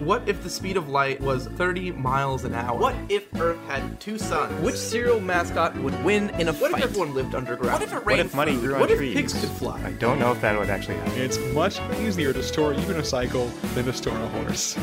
[0.00, 2.78] What if the speed of light was 30 miles an hour?
[2.78, 4.52] What if Earth had two suns?
[4.62, 7.72] Which cereal mascot would win in a What if everyone lived underground?
[7.72, 8.60] What if it What rained if money food?
[8.60, 9.14] grew on What if trees?
[9.14, 9.80] pigs could fly?
[9.82, 11.18] I don't know if that would actually happen.
[11.22, 14.76] It's much easier to store even a cycle than to store a horse.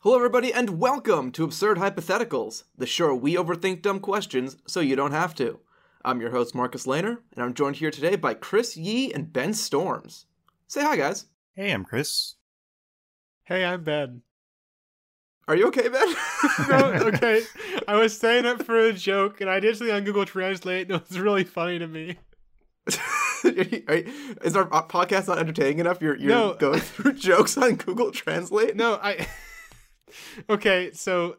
[0.00, 4.96] Hello, everybody, and welcome to Absurd Hypotheticals, the show we overthink dumb questions so you
[4.96, 5.58] don't have to.
[6.02, 9.52] I'm your host, Marcus Lehner, and I'm joined here today by Chris Yee and Ben
[9.52, 10.24] Storms.
[10.68, 11.26] Say hi, guys.
[11.54, 12.34] Hey, I'm Chris.
[13.44, 14.22] Hey, I'm Ben.
[15.48, 16.14] Are you okay, Ben?
[16.68, 17.42] no, okay.
[17.86, 20.96] I was saying it for a joke, and I did something on Google Translate, and
[21.00, 22.16] it was really funny to me.
[23.44, 26.00] Is our podcast not entertaining enough?
[26.02, 26.54] You're, you're No.
[26.54, 28.74] going through jokes on Google Translate?
[28.74, 29.28] No, I.
[30.50, 31.36] okay, so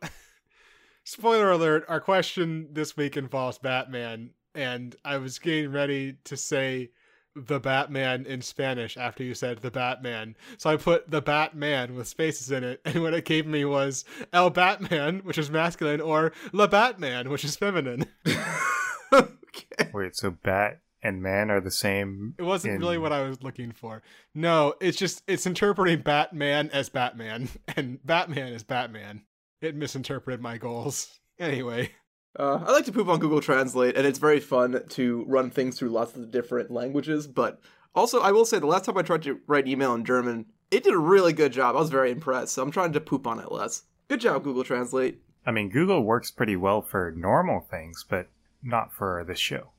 [1.04, 6.92] spoiler alert: our question this week involves Batman, and I was getting ready to say
[7.46, 12.08] the Batman in Spanish after you said the Batman, so I put the Batman with
[12.08, 16.32] spaces in it, and what it gave me was El Batman, which is masculine, or
[16.52, 18.06] La Batman, which is feminine.
[19.14, 19.92] okay.
[19.94, 22.36] Wait, so bat and man are the same?
[22.38, 24.02] It wasn't in- really what I was looking for.
[24.34, 29.24] No, it's just it's interpreting Batman as Batman and Batman is Batman.
[29.62, 31.20] It misinterpreted my goals.
[31.40, 31.92] Anyway,
[32.38, 35.78] Uh, I like to poop on Google Translate, and it's very fun to run things
[35.78, 37.26] through lots of different languages.
[37.26, 37.60] But
[37.96, 40.84] also, I will say the last time I tried to write email in German, it
[40.84, 41.76] did a really good job.
[41.76, 43.84] I was very impressed, so I'm trying to poop on it less.
[44.08, 45.20] Good job, Google Translate.
[45.46, 48.28] I mean, Google works pretty well for normal things, but
[48.62, 49.72] not for this show.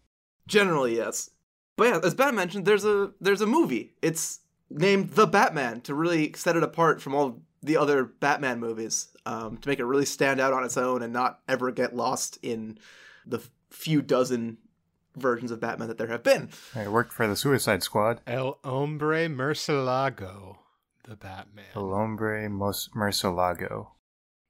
[0.47, 1.31] Generally, yes.
[1.77, 3.95] But yeah, as Ben mentioned, there's a there's a movie.
[4.03, 9.09] It's named The Batman to really set it apart from all the other Batman movies,
[9.27, 12.39] um, to make it really stand out on its own and not ever get lost
[12.43, 12.79] in
[13.27, 14.59] the few dozen
[15.17, 16.49] versions of Batman that there have been.
[16.77, 18.21] It worked for the Suicide Squad.
[18.27, 20.59] El Hombre Murcielago,
[21.05, 21.65] the Batman.
[21.75, 23.89] El Hombre Mos- Murcielago.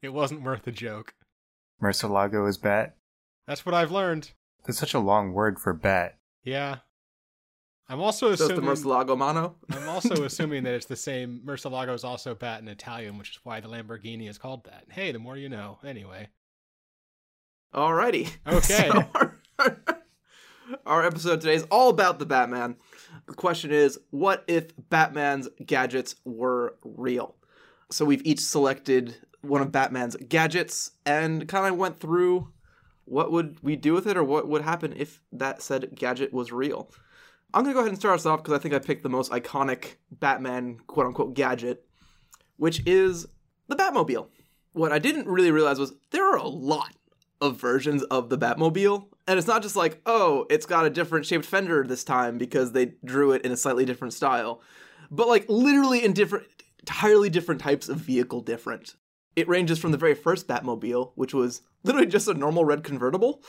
[0.03, 1.14] It wasn't worth a joke.
[1.83, 2.97] Murcielago is bat.
[3.47, 4.33] That's what I've learned.
[4.67, 6.18] That's such a long word for bat.
[6.45, 6.77] Yeah.
[7.88, 8.70] I'm also So it's the assuming.
[8.70, 9.56] Murcielago Mano.
[9.70, 11.40] I'm also assuming that it's the same.
[11.44, 14.84] Murcielago is also bat in Italian, which is why the Lamborghini is called that.
[14.90, 15.78] Hey, the more you know.
[15.84, 16.28] Anyway.
[17.74, 18.30] Alrighty.
[18.46, 18.90] Okay.
[19.58, 19.76] So our,
[20.84, 22.76] our episode today is all about the Batman.
[23.26, 27.34] The question is, what if Batman's gadgets were real?
[27.90, 32.52] So we've each selected one of Batman's gadgets and kind of went through
[33.06, 36.52] what would we do with it or what would happen if that said gadget was
[36.52, 36.90] real.
[37.55, 39.09] I'm going to go ahead and start us off because I think I picked the
[39.09, 41.85] most iconic Batman quote unquote gadget,
[42.57, 43.27] which is
[43.69, 44.29] the Batmobile.
[44.73, 46.95] What I didn't really realize was there are a lot
[47.41, 49.07] of versions of the Batmobile.
[49.27, 52.73] And it's not just like, oh, it's got a different shaped fender this time because
[52.73, 54.61] they drew it in a slightly different style.
[55.11, 56.47] But like literally in different
[56.80, 58.95] entirely different types of vehicle different.
[59.36, 63.42] It ranges from the very first Batmobile, which was literally just a normal red convertible,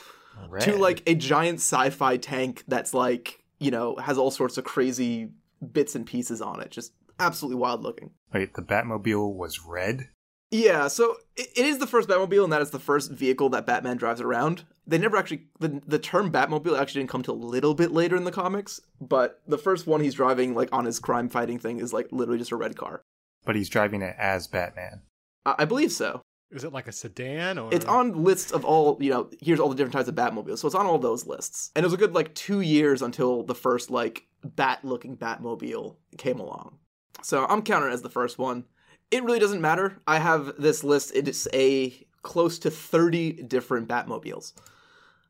[0.61, 5.29] to like a giant sci-fi tank that's like, you know, has all sorts of crazy
[5.71, 6.71] bits and pieces on it.
[6.71, 8.11] Just absolutely wild looking.
[8.33, 10.09] Wait, the Batmobile was red?
[10.51, 13.67] Yeah, so it, it is the first Batmobile, and that is the first vehicle that
[13.67, 14.65] Batman drives around.
[14.87, 18.15] They never actually the the term Batmobile actually didn't come till a little bit later
[18.15, 21.79] in the comics, but the first one he's driving like on his crime fighting thing
[21.79, 23.01] is like literally just a red car.
[23.45, 25.01] But he's driving it as Batman.
[25.45, 26.21] I, I believe so.
[26.51, 29.29] Is it like a sedan or It's on lists of all you know.
[29.41, 31.71] Here's all the different types of Batmobiles, so it's on all those lists.
[31.75, 35.95] And it was a good like two years until the first like bat looking Batmobile
[36.17, 36.79] came along.
[37.21, 38.65] So I'm counting as the first one.
[39.11, 39.99] It really doesn't matter.
[40.07, 41.11] I have this list.
[41.15, 44.53] It is a close to 30 different Batmobiles.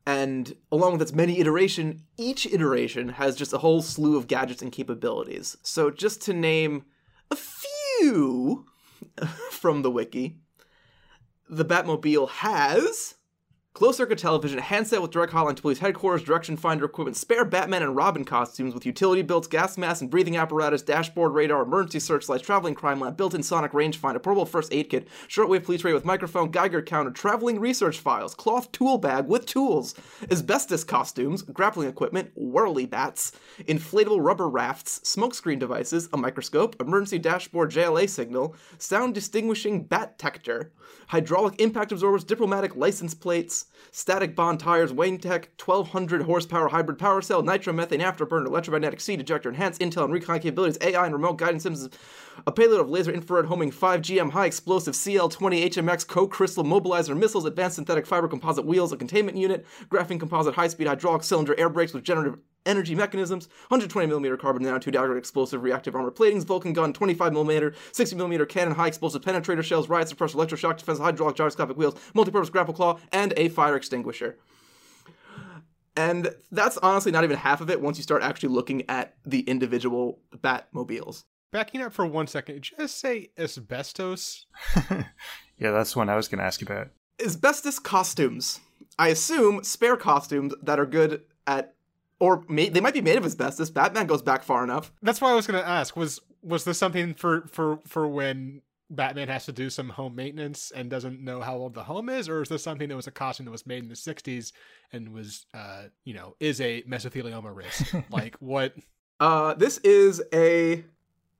[0.06, 4.62] And along with its many iteration, each iteration has just a whole slew of gadgets
[4.62, 5.56] and capabilities.
[5.62, 6.84] So just to name
[7.30, 8.66] a few
[9.50, 10.38] from the wiki,
[11.50, 13.16] the Batmobile has
[13.80, 17.82] closed circuit television, handset with direct hotline to police headquarters, direction finder equipment, spare Batman
[17.82, 22.42] and Robin costumes with utility belts, gas mask and breathing apparatus, dashboard radar, emergency searchlights,
[22.42, 26.50] traveling crime lab, built-in sonic rangefinder, portable first aid kit, shortwave police radio with microphone,
[26.50, 29.94] Geiger counter, traveling research files, cloth tool bag with tools,
[30.30, 37.70] asbestos costumes, grappling equipment, whirly bats, inflatable rubber rafts, smokescreen devices, a microscope, emergency dashboard
[37.70, 40.70] JLA signal, sound distinguishing bat detector,
[41.06, 47.20] hydraulic impact absorbers, diplomatic license plates, static bond tires, Wayne Tech, 1200 horsepower hybrid power
[47.20, 51.64] cell, nitromethane afterburner, electromagnetic seed ejector, enhanced intel and recon capabilities, AI and remote guidance
[51.64, 51.88] systems,
[52.46, 57.16] a payload of laser infrared homing 5 GM high explosive CL20 HMX co crystal mobilizer
[57.16, 61.58] missiles, advanced synthetic fiber composite wheels, a containment unit, graphene composite high speed hydraulic cylinder
[61.58, 66.72] air brakes with generative energy mechanisms, 120mm carbon nanotube dagger explosive reactive armor platings, Vulcan
[66.72, 71.94] gun, 25mm, 60mm cannon, high explosive penetrator shells, riot suppressor, electroshock defense, hydraulic gyroscopic wheels,
[72.14, 74.36] multi-purpose grapple claw, and a fire extinguisher.
[75.96, 79.40] And that's honestly not even half of it once you start actually looking at the
[79.40, 81.24] individual Batmobiles.
[81.52, 84.46] Backing up for one second, just say asbestos?
[84.90, 86.88] yeah, that's one I was going to ask you about.
[87.24, 88.60] Asbestos costumes.
[88.98, 91.74] I assume spare costumes that are good at,
[92.20, 93.58] or may, they might be made of asbestos.
[93.58, 94.92] This Batman goes back far enough.
[95.02, 95.96] That's why I was going to ask.
[95.96, 100.70] Was was this something for for for when Batman has to do some home maintenance
[100.70, 103.12] and doesn't know how old the home is, or is this something that was a
[103.12, 104.52] costume that was made in the '60s
[104.92, 107.94] and was, uh, you know, is a mesothelioma risk?
[108.10, 108.74] like what?
[109.18, 110.84] Uh, this is a,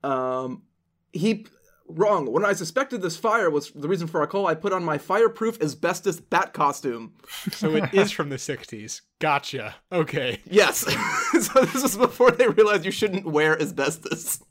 [0.03, 0.63] um,
[1.13, 1.45] he
[1.95, 2.31] wrong.
[2.31, 4.97] When I suspected this fire was the reason for our call, I put on my
[4.97, 7.13] fireproof asbestos bat costume.
[7.51, 9.01] So it is from the '60s.
[9.19, 9.75] Gotcha.
[9.91, 10.39] Okay.
[10.45, 10.77] Yes.
[11.41, 14.43] so this was before they realized you shouldn't wear asbestos.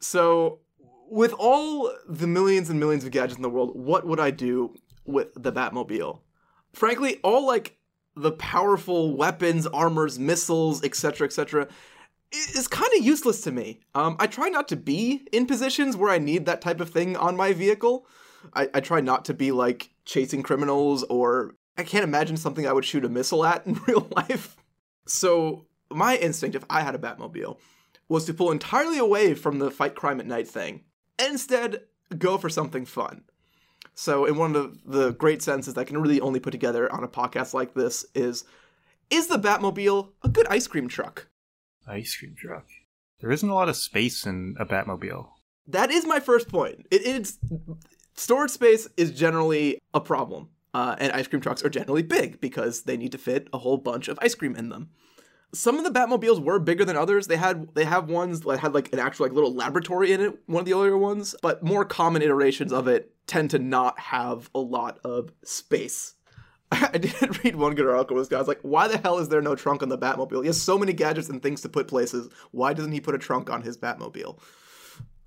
[0.00, 0.60] So
[1.08, 4.74] with all the millions and millions of gadgets in the world, what would I do
[5.04, 6.20] with the Batmobile?
[6.72, 7.78] Frankly, all like
[8.16, 11.68] the powerful weapons, armors, missiles, etc., etc.,
[12.32, 13.80] is kind of useless to me.
[13.94, 17.16] Um, I try not to be in positions where I need that type of thing
[17.16, 18.06] on my vehicle.
[18.54, 22.72] I, I try not to be like chasing criminals, or I can't imagine something I
[22.72, 24.56] would shoot a missile at in real life.
[25.06, 27.58] So, my instinct, if I had a Batmobile,
[28.08, 30.84] was to pull entirely away from the fight crime at night thing
[31.18, 31.82] and instead
[32.18, 33.24] go for something fun.
[33.94, 37.04] So, in one of the great sentences that I can really only put together on
[37.04, 38.44] a podcast like this is
[39.10, 41.28] Is the Batmobile a good ice cream truck?
[41.86, 42.66] Ice cream truck.
[43.20, 45.28] There isn't a lot of space in a Batmobile.
[45.66, 46.86] That is my first point.
[46.90, 47.38] It, it's
[48.14, 52.82] storage space is generally a problem, uh, and ice cream trucks are generally big because
[52.82, 54.90] they need to fit a whole bunch of ice cream in them
[55.56, 57.26] some of the Batmobiles were bigger than others.
[57.26, 60.38] They had they have ones that had like an actual like little laboratory in it,
[60.46, 64.50] one of the earlier ones, but more common iterations of it tend to not have
[64.54, 66.14] a lot of space.
[66.72, 69.54] I didn't read one good article this guy's like, why the hell is there no
[69.54, 70.42] trunk on the Batmobile?
[70.42, 72.28] He has so many gadgets and things to put places.
[72.50, 74.38] Why doesn't he put a trunk on his Batmobile?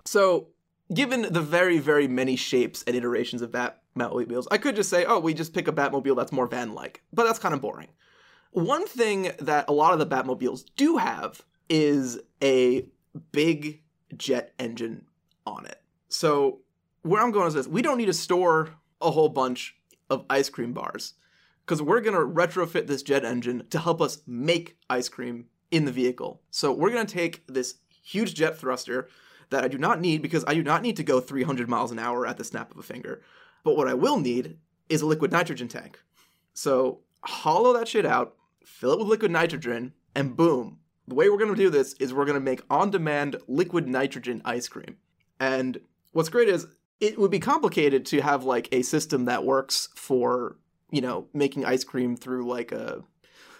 [0.06, 0.47] So,
[0.94, 5.19] given the very, very many shapes and iterations of Batmobiles, I could just say, oh,
[5.19, 7.03] we just pick a Batmobile that's more van like.
[7.13, 7.89] But that's kind of boring.
[8.51, 12.85] One thing that a lot of the Batmobiles do have is a
[13.31, 13.81] big
[14.18, 15.06] jet engine
[15.45, 15.81] on it.
[16.09, 16.62] So
[17.03, 18.71] where I'm going is this: we don't need to store
[19.01, 19.75] a whole bunch
[20.09, 21.13] of ice cream bars
[21.69, 25.86] because we're going to retrofit this jet engine to help us make ice cream in
[25.86, 26.42] the vehicle.
[26.50, 29.07] So we're going to take this huge jet thruster
[29.51, 32.00] that I do not need because I do not need to go 300 miles an
[32.00, 33.21] hour at the snap of a finger.
[33.63, 34.57] But what I will need
[34.89, 36.00] is a liquid nitrogen tank.
[36.56, 38.33] So hollow that shit out,
[38.66, 40.80] fill it with liquid nitrogen, and boom.
[41.07, 43.88] The way we're going to do this is we're going to make on demand liquid
[43.88, 44.98] nitrogen ice cream.
[45.39, 45.80] And
[46.13, 46.66] what's great is
[47.00, 50.57] it would be complicated to have like a system that works for,
[50.91, 53.03] you know, making ice cream through like a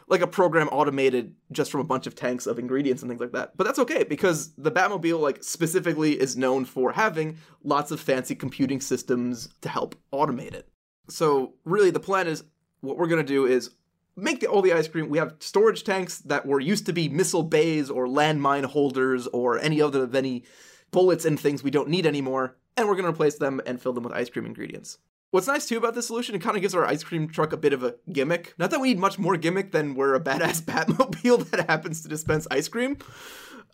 [0.07, 3.31] like a program automated just from a bunch of tanks of ingredients and things like
[3.31, 3.55] that.
[3.55, 8.33] But that's okay because the Batmobile like specifically is known for having lots of fancy
[8.33, 10.67] computing systems to help automate it.
[11.09, 12.43] So really the plan is
[12.81, 13.69] what we're going to do is
[14.15, 15.09] make the, all the ice cream.
[15.09, 19.59] We have storage tanks that were used to be missile bays or landmine holders or
[19.59, 20.43] any other of any
[20.91, 23.94] bullets and things we don't need anymore, and we're going to replace them and fill
[23.94, 24.97] them with ice cream ingredients.
[25.31, 27.57] What's nice too about this solution, it kind of gives our ice cream truck a
[27.57, 28.56] bit of a gimmick.
[28.57, 32.07] Not that we need much more gimmick than we're a badass Batmobile that happens to
[32.07, 32.98] dispense ice cream,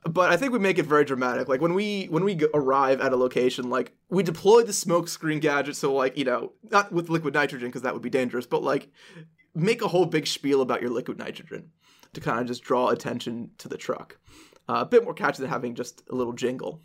[0.04, 1.48] but I think we make it very dramatic.
[1.48, 5.40] Like when we when we arrive at a location, like we deploy the smoke screen
[5.40, 8.62] gadget, so like you know, not with liquid nitrogen because that would be dangerous, but
[8.62, 8.90] like
[9.54, 11.72] make a whole big spiel about your liquid nitrogen
[12.14, 14.18] to kind of just draw attention to the truck.
[14.68, 16.82] Uh, a bit more catchy than having just a little jingle.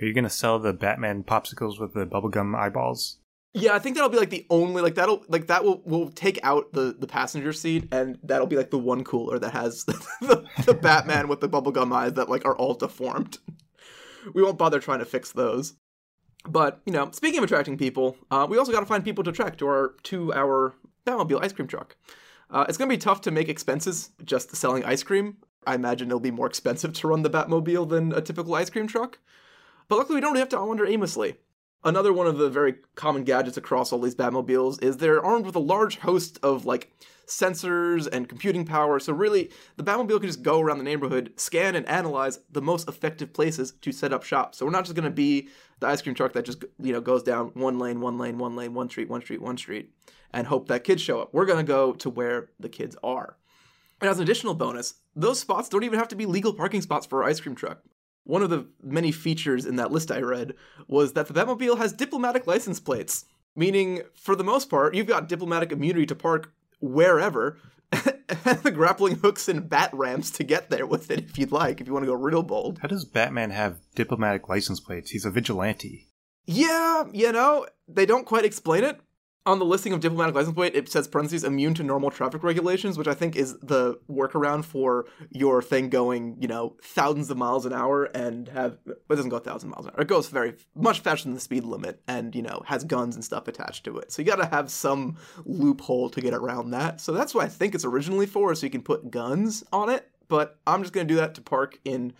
[0.00, 3.18] Are you going to sell the Batman popsicles with the bubblegum eyeballs?
[3.56, 6.40] Yeah, I think that'll be like the only like that'll like that will will take
[6.42, 9.84] out the the passenger seat and that'll be like the one cooler that has
[10.20, 13.38] the, the Batman with the bubblegum eyes that like are all deformed.
[14.34, 15.74] We won't bother trying to fix those.
[16.46, 19.30] But, you know, speaking of attracting people, uh, we also got to find people to
[19.30, 20.74] attract to our two hour
[21.06, 21.96] Batmobile ice cream truck.
[22.50, 25.38] Uh, it's going to be tough to make expenses just selling ice cream.
[25.66, 28.86] I imagine it'll be more expensive to run the Batmobile than a typical ice cream
[28.86, 29.18] truck.
[29.88, 31.36] But luckily, we don't have to wander aimlessly.
[31.84, 35.54] Another one of the very common gadgets across all these Batmobiles is they're armed with
[35.54, 36.90] a large host of like
[37.26, 38.98] sensors and computing power.
[38.98, 42.88] So really, the Batmobile can just go around the neighborhood, scan and analyze the most
[42.88, 44.54] effective places to set up shop.
[44.54, 45.48] So we're not just going to be
[45.80, 48.56] the ice cream truck that just you know goes down one lane, one lane, one
[48.56, 49.92] lane, one street, one street, one street,
[50.32, 51.34] and hope that kids show up.
[51.34, 53.36] We're going to go to where the kids are.
[54.00, 57.04] And as an additional bonus, those spots don't even have to be legal parking spots
[57.04, 57.82] for our ice cream truck.
[58.24, 60.54] One of the many features in that list I read
[60.88, 65.28] was that the Batmobile has diplomatic license plates, meaning, for the most part, you've got
[65.28, 67.58] diplomatic immunity to park wherever,
[67.92, 71.80] and the grappling hooks and bat ramps to get there with it if you'd like,
[71.80, 72.78] if you want to go real bold.
[72.80, 75.10] How does Batman have diplomatic license plates?
[75.10, 76.08] He's a vigilante.
[76.46, 79.00] Yeah, you know, they don't quite explain it.
[79.46, 82.96] On the listing of diplomatic license plate, it says parentheses immune to normal traffic regulations,
[82.96, 87.66] which I think is the workaround for your thing going, you know, thousands of miles
[87.66, 90.00] an hour and have it doesn't go a thousand miles an hour.
[90.00, 93.24] It goes very much faster than the speed limit and, you know, has guns and
[93.24, 94.12] stuff attached to it.
[94.12, 97.02] So you gotta have some loophole to get around that.
[97.02, 100.10] So that's what I think it's originally for, so you can put guns on it.
[100.28, 102.14] But I'm just gonna do that to park in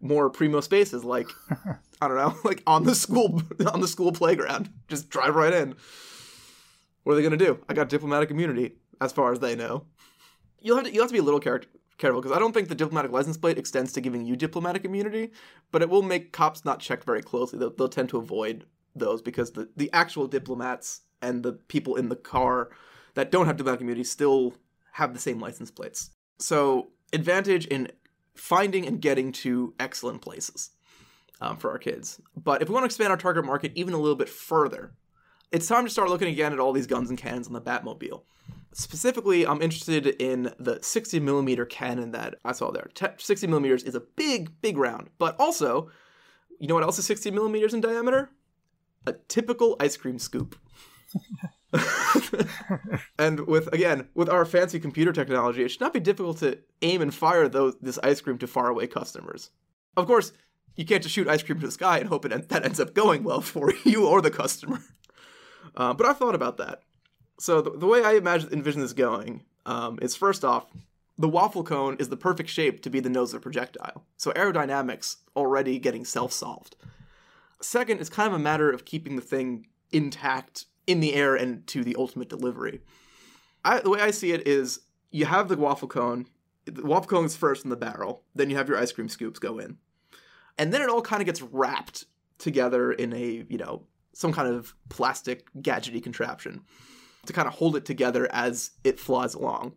[0.00, 1.26] more primo spaces like
[2.00, 4.70] I don't know, like on the school on the school playground.
[4.86, 5.74] Just drive right in.
[7.08, 7.58] What are they gonna do?
[7.70, 9.86] I got diplomatic immunity, as far as they know.
[10.60, 11.62] You'll have to you'll have to be a little care-
[11.96, 15.32] careful because I don't think the diplomatic license plate extends to giving you diplomatic immunity,
[15.72, 17.58] but it will make cops not check very closely.
[17.58, 22.10] They'll, they'll tend to avoid those because the the actual diplomats and the people in
[22.10, 22.68] the car
[23.14, 24.52] that don't have diplomatic immunity still
[24.92, 26.10] have the same license plates.
[26.38, 27.90] So advantage in
[28.34, 30.72] finding and getting to excellent places
[31.40, 32.20] um, for our kids.
[32.36, 34.92] But if we want to expand our target market even a little bit further,
[35.52, 38.22] it's time to start looking again at all these guns and cannons on the Batmobile.
[38.72, 42.88] Specifically, I'm interested in the 60 millimeter cannon that I saw there.
[43.16, 45.90] 60 millimeters is a big, big round, but also,
[46.60, 48.30] you know what else is 60 millimeters in diameter?
[49.06, 50.56] A typical ice cream scoop.
[53.18, 57.00] and with again with our fancy computer technology, it should not be difficult to aim
[57.00, 59.50] and fire those this ice cream to faraway customers.
[59.96, 60.32] Of course,
[60.76, 62.94] you can't just shoot ice cream to the sky and hope it that ends up
[62.94, 64.80] going well for you or the customer.
[65.76, 66.82] Uh, but I've thought about that.
[67.38, 70.66] So the, the way I imagine envision this going um, is first off,
[71.16, 74.04] the waffle cone is the perfect shape to be the nose of a projectile.
[74.16, 76.76] So aerodynamics already getting self-solved.
[77.60, 81.66] Second, it's kind of a matter of keeping the thing intact in the air and
[81.66, 82.80] to the ultimate delivery.
[83.64, 86.26] I, the way I see it is you have the waffle cone.
[86.64, 88.22] The waffle cone is first in the barrel.
[88.34, 89.78] Then you have your ice cream scoops go in,
[90.56, 92.04] and then it all kind of gets wrapped
[92.38, 93.82] together in a you know
[94.18, 96.62] some kind of plastic gadgety contraption
[97.24, 99.74] to kind of hold it together as it flies along.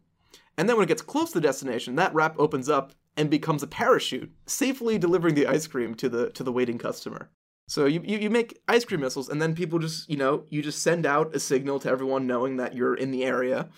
[0.57, 3.61] And then when it gets close to the destination, that wrap opens up and becomes
[3.61, 7.29] a parachute, safely delivering the ice cream to the to the waiting customer.
[7.67, 10.63] So you, you, you make ice cream missiles, and then people just, you know, you
[10.63, 13.69] just send out a signal to everyone knowing that you're in the area.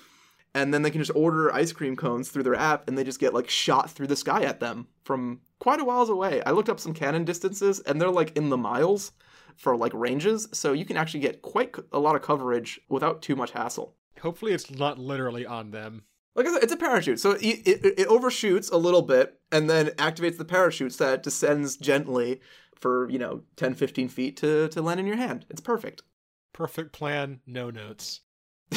[0.56, 3.20] And then they can just order ice cream cones through their app, and they just
[3.20, 6.42] get like shot through the sky at them from quite a whiles away.
[6.46, 9.12] I looked up some cannon distances, and they're like in the miles
[9.58, 13.36] for like ranges, so you can actually get quite a lot of coverage without too
[13.36, 13.96] much hassle.
[14.22, 16.04] Hopefully, it's not literally on them.
[16.36, 19.70] Like I said, it's a parachute, so it, it, it overshoots a little bit and
[19.70, 22.42] then activates the parachute so that descends gently
[22.84, 26.04] for you know 10 15 feet to to land in your hand it's perfect
[26.52, 28.22] perfect plan no notes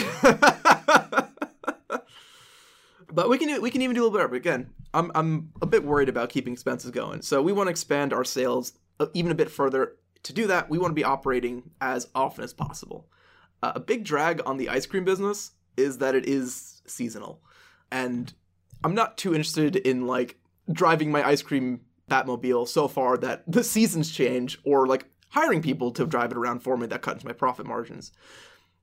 [3.12, 5.50] but we can do, we can even do a little better but again i'm i'm
[5.60, 9.06] a bit worried about keeping expenses going so we want to expand our sales uh,
[9.12, 12.52] even a bit further to do that we want to be operating as often as
[12.52, 13.08] possible
[13.62, 17.40] uh, a big drag on the ice cream business is that it is seasonal
[17.90, 18.34] and
[18.84, 20.38] i'm not too interested in like
[20.72, 21.80] driving my ice cream
[22.10, 26.60] Batmobile so far that the seasons change or like hiring people to drive it around
[26.60, 28.12] for me that cuts my profit margins.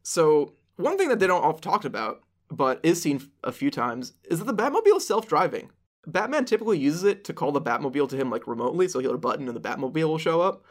[0.03, 4.13] So, one thing that they don't often talk about, but is seen a few times,
[4.25, 5.71] is that the Batmobile is self driving.
[6.05, 9.15] Batman typically uses it to call the Batmobile to him like remotely, so he'll hit
[9.15, 10.65] a button and the Batmobile will show up.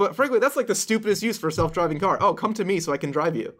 [0.00, 2.16] But frankly, that's like the stupidest use for a self driving car.
[2.22, 3.52] Oh, come to me so I can drive you.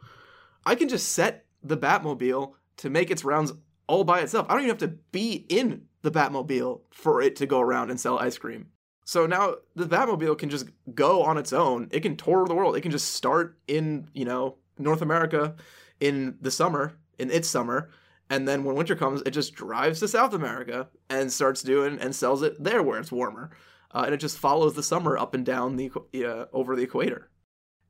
[0.65, 3.53] I can just set the Batmobile to make its rounds
[3.87, 4.47] all by itself.
[4.49, 8.01] I don't even have to be in the Batmobile for it to go around and
[8.01, 8.69] sell ice cream.
[9.05, 11.89] So now the Batmobile can just go on its own.
[11.91, 12.75] It can tour the world.
[12.75, 15.57] It can just start in, you know, North America
[16.01, 17.91] in the summer, in its summer,
[18.31, 22.17] and then when winter comes, it just drives to South America and starts doing and
[22.17, 23.51] sells it there where it's warmer.
[23.93, 25.91] Uh, and it just follows the summer up and down the
[26.25, 27.31] uh, over the equator.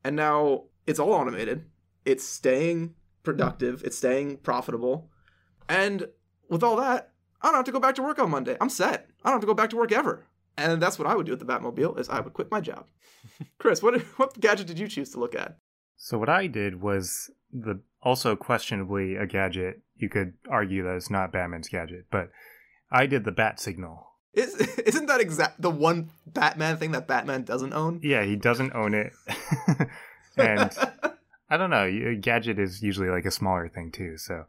[0.03, 1.67] And now it's all automated.
[2.05, 3.83] It's staying productive.
[3.85, 5.11] It's staying profitable.
[5.69, 6.09] And
[6.49, 8.57] with all that, I don't have to go back to work on Monday.
[8.61, 9.09] I'm set.
[9.23, 10.27] I don't have to go back to work ever.
[10.57, 12.87] And that's what I would do with the Batmobile is I would quit my job.
[13.59, 15.59] Chris, what what gadget did you choose to look at?
[15.97, 19.83] So what I did was the also questionably a gadget.
[19.97, 22.31] You could argue that it's not Batman's gadget, but
[22.91, 24.10] I did the bat signal.
[24.33, 24.55] Is
[24.87, 28.01] isn't that exact the one Batman thing that Batman doesn't own?
[28.03, 29.13] Yeah, he doesn't own it.
[30.37, 30.71] and
[31.49, 34.45] I don't know, gadget is usually like a smaller thing too, so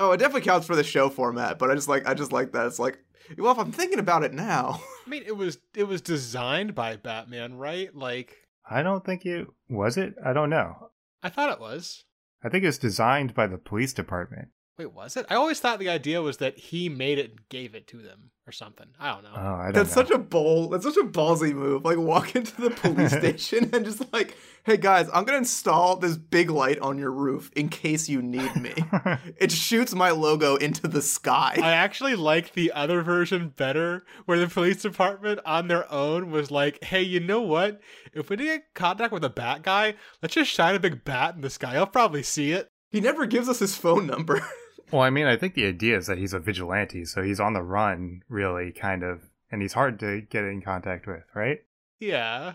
[0.00, 2.52] Oh, it definitely counts for the show format, but I just like I just like
[2.52, 2.66] that.
[2.66, 2.98] It's like,
[3.36, 6.96] well, if I'm thinking about it now, I mean, it was it was designed by
[6.96, 7.94] Batman, right?
[7.94, 8.34] Like,
[8.68, 10.14] I don't think it was it.
[10.24, 10.90] I don't know.
[11.22, 12.04] I thought it was.
[12.42, 14.48] I think it was designed by the police department.
[14.80, 15.26] Wait, was it?
[15.28, 18.30] I always thought the idea was that he made it and gave it to them
[18.46, 18.86] or something.
[18.98, 19.32] I don't know.
[19.36, 20.02] Oh, I don't that's know.
[20.02, 21.84] such a bold, that's such a ballsy move.
[21.84, 26.16] Like walk into the police station and just like, hey guys, I'm gonna install this
[26.16, 28.72] big light on your roof in case you need me.
[29.36, 31.58] it shoots my logo into the sky.
[31.62, 36.50] I actually like the other version better, where the police department on their own was
[36.50, 37.82] like, "Hey, you know what?
[38.14, 41.42] If we get contact with a bat guy, let's just shine a big bat in
[41.42, 41.76] the sky.
[41.76, 44.44] I'll probably see it." he never gives us his phone number.
[44.92, 47.52] Well, I mean, I think the idea is that he's a vigilante, so he's on
[47.54, 51.58] the run, really, kind of, and he's hard to get in contact with, right?
[51.98, 52.54] Yeah.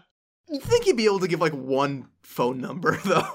[0.49, 3.27] you think he'd be able to give like one phone number though?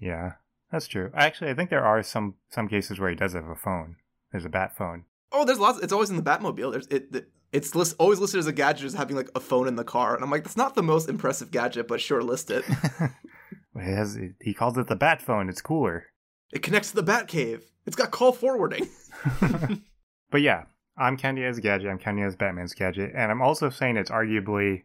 [0.00, 0.32] Yeah,
[0.72, 1.10] that's true.
[1.14, 3.96] Actually, I think there are some some cases where he does have a phone.
[4.32, 5.04] There's a bat phone.
[5.32, 5.78] Oh, there's lots.
[5.80, 6.72] It's always in the Batmobile.
[6.72, 7.14] There's it.
[7.14, 9.84] it it's list, always listed as a gadget as having like a phone in the
[9.84, 12.62] car, and I'm like, that's not the most impressive gadget, but sure, list it.
[13.74, 15.48] He has he calls it the bat phone.
[15.48, 16.06] It's cooler.
[16.52, 17.62] It connects to the Batcave.
[17.86, 18.88] It's got call forwarding.
[20.30, 20.64] But yeah,
[20.96, 21.88] I'm counting it as a gadget.
[21.88, 24.84] I'm counting it as Batman's gadget, and I'm also saying it's arguably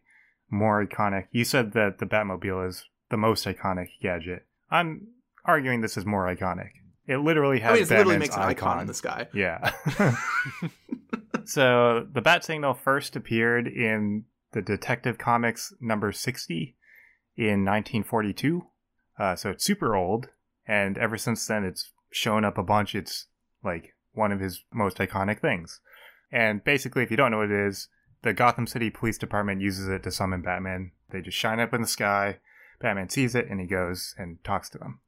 [0.50, 1.26] more iconic.
[1.32, 4.46] You said that the Batmobile is the most iconic gadget.
[4.70, 5.08] I'm
[5.44, 6.70] arguing this is more iconic.
[7.06, 9.26] It literally has I mean, it Batman's literally makes an icon icon in the sky.
[9.34, 9.72] Yeah.
[11.44, 16.76] so the bat signal first appeared in the Detective Comics number 60
[17.36, 18.62] in 1942.
[19.18, 20.30] Uh, so it's super old,
[20.66, 22.94] and ever since then it's shown up a bunch.
[22.94, 23.26] It's
[23.62, 25.80] like one of his most iconic things.
[26.32, 27.88] And basically, if you don't know what it is,
[28.22, 30.92] the Gotham City Police Department uses it to summon Batman.
[31.10, 32.38] They just shine up in the sky.
[32.80, 35.00] Batman sees it and he goes and talks to them.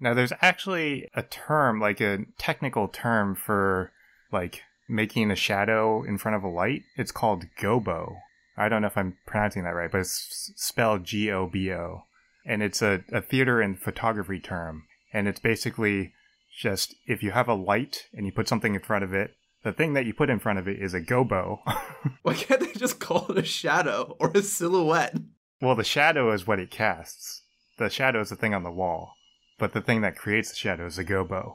[0.00, 3.92] Now, there's actually a term, like a technical term for
[4.32, 6.82] like making a shadow in front of a light.
[6.96, 8.16] It's called gobo.
[8.56, 12.04] I don't know if I'm pronouncing that right, but it's spelled G O B O.
[12.44, 14.84] And it's a, a theater and photography term.
[15.12, 16.12] And it's basically
[16.58, 19.32] just if you have a light and you put something in front of it,
[19.64, 21.58] the thing that you put in front of it is a gobo.
[22.22, 25.16] Why can't they just call it a shadow or a silhouette?
[25.60, 27.42] well, the shadow is what it casts.
[27.78, 29.14] The shadow is the thing on the wall.
[29.58, 31.54] But the thing that creates the shadow is a gobo.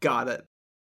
[0.00, 0.44] Got it.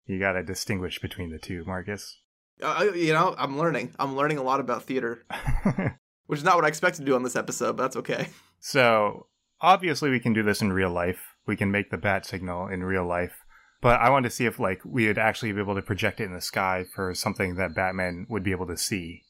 [0.05, 2.19] You gotta distinguish between the two, Marcus.
[2.61, 3.93] Uh, you know, I'm learning.
[3.99, 5.25] I'm learning a lot about theater,
[6.27, 8.27] which is not what I expected to do on this episode, but that's okay.
[8.59, 9.27] so,
[9.61, 11.35] obviously, we can do this in real life.
[11.45, 13.45] We can make the bat signal in real life.
[13.81, 16.25] But I wanted to see if, like, we would actually be able to project it
[16.25, 19.23] in the sky for something that Batman would be able to see.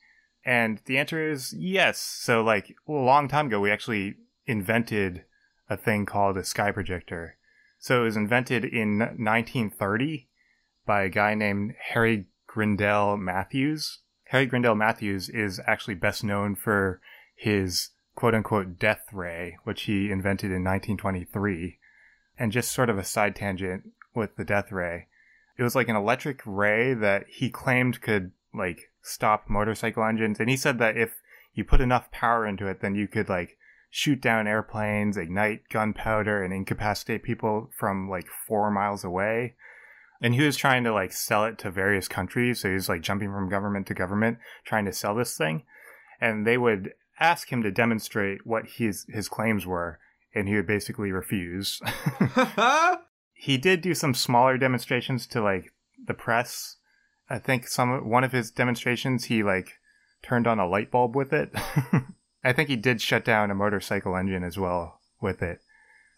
[0.46, 2.00] And the answer is yes.
[2.00, 5.26] So, like, a long time ago, we actually invented
[5.70, 7.38] a thing called a sky projector.
[7.80, 10.30] So, it was invented in 1930
[10.86, 14.00] by a guy named Harry Grindell Matthews.
[14.30, 17.00] Harry Grindell Matthews is actually best known for
[17.36, 21.78] his quote unquote death ray, which he invented in 1923.
[22.38, 25.08] And just sort of a side tangent with the death ray.
[25.58, 30.40] It was like an electric ray that he claimed could like stop motorcycle engines.
[30.40, 31.22] And he said that if
[31.54, 33.58] you put enough power into it, then you could like
[33.90, 39.56] shoot down airplanes, ignite gunpowder, and incapacitate people from like four miles away.
[40.22, 42.62] And he was trying to like sell it to various countries.
[42.62, 45.64] So he was like jumping from government to government trying to sell this thing.
[46.22, 50.00] And they would ask him to demonstrate what his his claims were,
[50.34, 51.82] and he would basically refuse.
[53.34, 55.74] he did do some smaller demonstrations to like
[56.08, 56.78] the press.
[57.30, 59.74] I think some one of his demonstrations he like
[60.24, 61.54] turned on a light bulb with it.
[62.44, 65.60] I think he did shut down a motorcycle engine as well with it.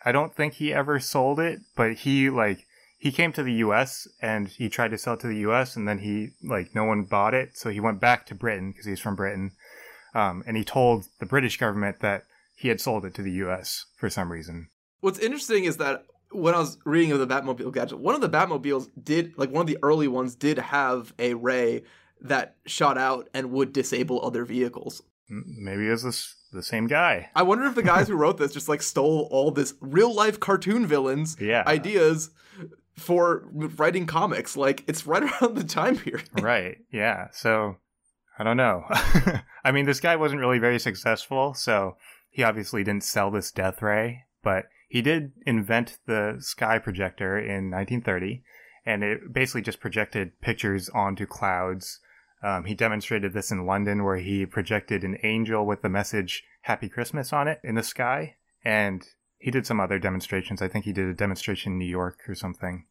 [0.03, 2.65] I don't think he ever sold it, but he like
[2.97, 5.87] he came to the US and he tried to sell it to the US and
[5.87, 8.99] then he like no one bought it, so he went back to Britain because he's
[8.99, 9.51] from Britain.
[10.15, 12.23] Um, and he told the British government that
[12.55, 14.69] he had sold it to the US for some reason.
[14.99, 18.29] What's interesting is that when I was reading of the Batmobile gadget, one of the
[18.29, 21.83] Batmobiles did, like one of the early ones, did have a ray
[22.19, 25.03] that shot out and would disable other vehicles.
[25.29, 27.29] Maybe it was this, the same guy.
[27.35, 30.39] I wonder if the guys who wrote this just like stole all this real life
[30.39, 31.63] cartoon villains Yeah.
[31.67, 32.31] ideas
[32.97, 34.57] for writing comics.
[34.57, 36.29] Like it's right around the time period.
[36.41, 36.77] right.
[36.91, 37.27] Yeah.
[37.31, 37.77] So
[38.37, 38.83] I don't know.
[39.63, 41.97] I mean, this guy wasn't really very successful, so
[42.29, 47.71] he obviously didn't sell this death ray, but he did invent the sky projector in
[47.71, 48.43] 1930,
[48.85, 51.99] and it basically just projected pictures onto clouds.
[52.43, 56.89] Um, he demonstrated this in London, where he projected an angel with the message "Happy
[56.89, 59.03] Christmas" on it in the sky, and
[59.37, 60.61] he did some other demonstrations.
[60.61, 62.85] I think he did a demonstration in New York or something.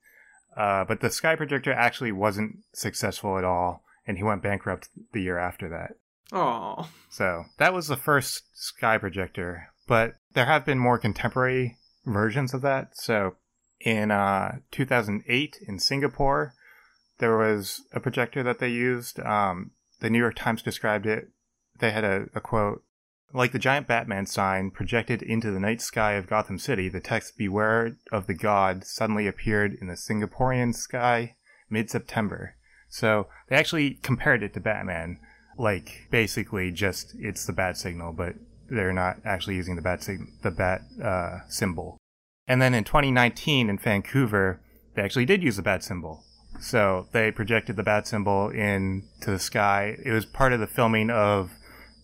[0.57, 5.23] Uh, but the sky projector actually wasn't successful at all, and he went bankrupt the
[5.23, 5.97] year after that.
[6.33, 12.55] Oh, So that was the first sky projector, but there have been more contemporary versions
[12.55, 12.97] of that.
[12.97, 13.37] So
[13.81, 16.55] in uh, 2008 in Singapore,
[17.19, 19.21] there was a projector that they used.
[19.21, 21.29] Um, the New York Times described it.
[21.79, 22.83] They had a, a quote
[23.33, 27.37] like the giant Batman sign projected into the night sky of Gotham City, the text
[27.37, 31.37] Beware of the God suddenly appeared in the Singaporean sky
[31.69, 32.55] mid September.
[32.89, 35.19] So they actually compared it to Batman.
[35.59, 38.35] Like basically just it's the bat signal, but
[38.69, 41.99] they're not actually using the bat sig- the bat uh, symbol.
[42.47, 44.61] And then in 2019 in Vancouver,
[44.95, 46.23] they actually did use the bat symbol.
[46.61, 49.97] So they projected the bat symbol into the sky.
[50.05, 51.51] It was part of the filming of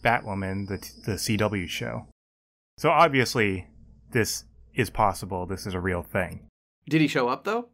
[0.03, 0.79] Batwoman, the
[1.11, 2.07] the CW show.
[2.79, 3.69] So obviously,
[4.13, 5.47] this is possible.
[5.47, 6.49] This is a real thing.
[6.89, 7.69] did he show up though?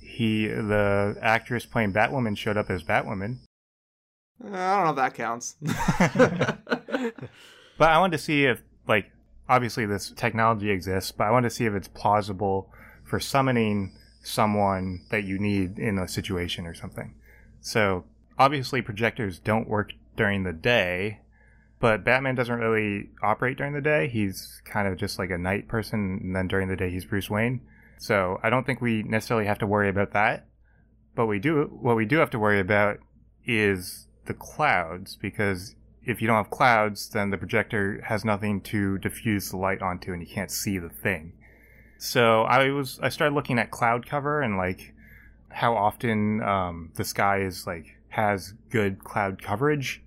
[0.00, 3.38] He, the actress playing Batwoman, showed up as Batwoman.
[4.44, 5.56] I don't know if that counts.
[7.78, 9.10] But I wanted to see if, like,
[9.48, 12.70] obviously this technology exists, but I wanted to see if it's plausible
[13.02, 17.14] for summoning someone that you need in a situation or something.
[17.60, 18.04] So
[18.38, 21.21] obviously projectors don't work during the day,
[21.82, 24.06] but Batman doesn't really operate during the day.
[24.06, 27.28] He's kind of just like a night person, and then during the day he's Bruce
[27.28, 27.60] Wayne.
[27.98, 30.46] So I don't think we necessarily have to worry about that.
[31.16, 32.98] But we do what we do have to worry about
[33.44, 38.98] is the clouds because if you don't have clouds, then the projector has nothing to
[38.98, 41.32] diffuse the light onto, and you can't see the thing.
[41.98, 44.94] So I was I started looking at cloud cover and like
[45.50, 50.01] how often um, the sky is like has good cloud coverage,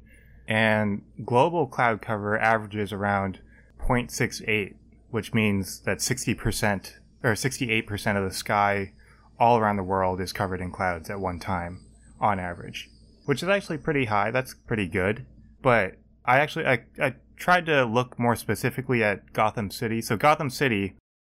[0.47, 3.39] and global cloud cover averages around
[3.79, 4.75] 0.68,
[5.10, 8.93] which means that 60% or 68% of the sky
[9.39, 11.86] all around the world is covered in clouds at one time
[12.19, 12.89] on average,
[13.25, 14.31] which is actually pretty high.
[14.31, 15.25] That's pretty good.
[15.62, 20.01] But I actually I, I tried to look more specifically at Gotham City.
[20.01, 20.95] So Gotham City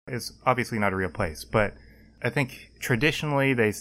[0.08, 1.74] is obviously not a real place, but
[2.22, 3.74] I think traditionally they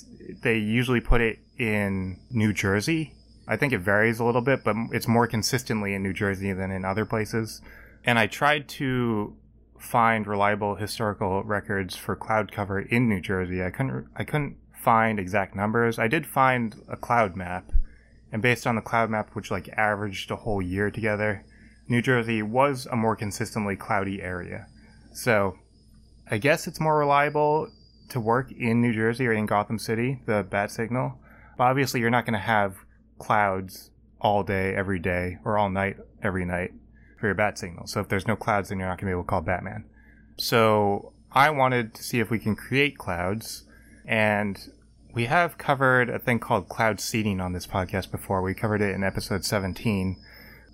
[0.42, 3.14] they usually put it in New Jersey.
[3.48, 6.70] I think it varies a little bit, but it's more consistently in New Jersey than
[6.70, 7.60] in other places.
[8.04, 9.36] And I tried to
[9.78, 13.62] find reliable historical records for cloud cover in New Jersey.
[13.62, 15.98] I couldn't I couldn't find exact numbers.
[15.98, 17.70] I did find a cloud map,
[18.32, 21.44] and based on the cloud map which like averaged a whole year together,
[21.88, 24.66] New Jersey was a more consistently cloudy area.
[25.12, 25.58] So,
[26.30, 27.70] I guess it's more reliable
[28.08, 31.18] to work in New Jersey or in Gotham City, the bat signal.
[31.56, 32.76] But obviously you're not going to have
[33.18, 36.72] clouds all day every day or all night every night
[37.18, 37.86] for your bat signal.
[37.86, 39.84] So if there's no clouds, then you're not going to be able to call Batman.
[40.38, 43.64] So I wanted to see if we can create clouds,
[44.06, 44.58] and
[45.14, 48.42] we have covered a thing called cloud seeding on this podcast before.
[48.42, 50.16] We covered it in episode 17,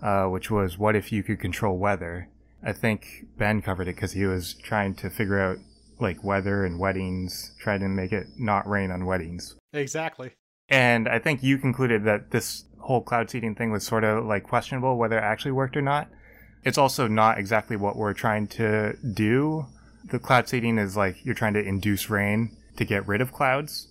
[0.03, 2.29] uh, which was what if you could control weather.
[2.65, 5.59] I think Ben covered it because he was trying to figure out
[6.01, 9.57] like weather and weddings, trying to make it not rain on weddings.
[9.73, 10.33] Exactly.
[10.69, 14.43] And I think you concluded that this whole cloud seeding thing was sort of like
[14.43, 16.09] questionable whether it actually worked or not.
[16.65, 19.67] It's also not exactly what we're trying to do.
[20.05, 23.89] The cloud seeding is like you're trying to induce rain to get rid of clouds.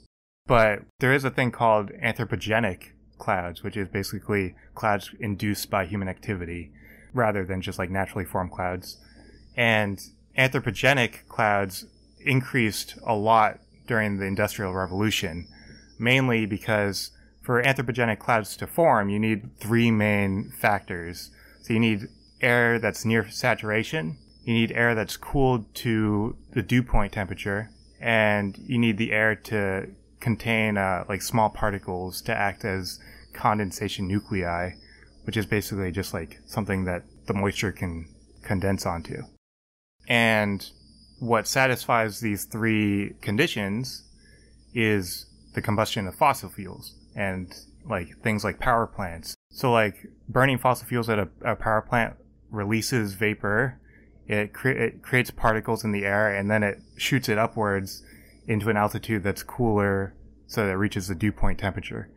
[0.48, 6.08] But there is a thing called anthropogenic clouds, which is basically clouds induced by human
[6.08, 6.72] activity
[7.14, 8.98] rather than just like naturally formed clouds.
[9.56, 10.02] And
[10.38, 11.86] anthropogenic clouds
[12.20, 15.48] increased a lot during the Industrial Revolution,
[16.02, 17.12] mainly because
[17.42, 21.32] for anthropogenic clouds to form, you need three main factors.
[21.62, 22.08] So you need
[22.42, 28.58] air that's near saturation, you need air that's cooled to the dew point temperature, and
[28.58, 29.88] you need the air to
[30.20, 33.00] contain uh, like small particles to act as
[33.34, 34.72] condensation nuclei,
[35.24, 38.08] which is basically just like something that the moisture can
[38.44, 39.22] condense onto.
[40.08, 40.68] And
[41.20, 44.04] what satisfies these three conditions
[44.74, 47.54] is the combustion of fossil fuels and
[47.90, 49.36] like things like power plants.
[49.50, 52.16] So like burning fossil fuels at a, a power plant
[52.50, 53.80] releases vapor,
[54.28, 58.04] it, cre- it creates particles in the air, and then it shoots it upwards
[58.48, 60.14] into an altitude that's cooler
[60.48, 62.10] so that it reaches the dew point temperature.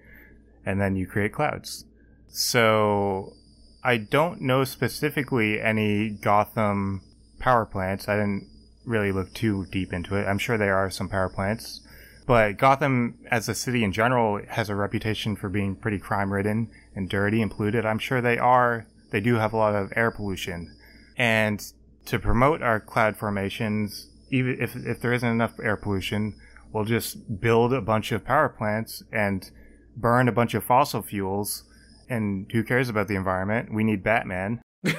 [0.67, 1.85] And then you create clouds.
[2.29, 3.35] So
[3.83, 7.03] I don't know specifically any Gotham
[7.39, 8.09] power plants.
[8.09, 8.49] I didn't
[8.85, 10.27] really look too deep into it.
[10.27, 11.81] I'm sure there are some power plants.
[12.27, 16.71] But Gotham, as a city in general, has a reputation for being pretty crime ridden
[16.95, 17.85] and dirty and polluted.
[17.85, 18.87] I'm sure they are.
[19.11, 20.75] They do have a lot of air pollution.
[21.17, 21.63] And
[22.07, 26.35] to promote our cloud formations, even if, if there isn't enough air pollution,
[26.73, 29.51] we'll just build a bunch of power plants and
[29.97, 31.65] burn a bunch of fossil fuels.
[32.09, 33.73] And who cares about the environment?
[33.73, 34.63] We need Batman.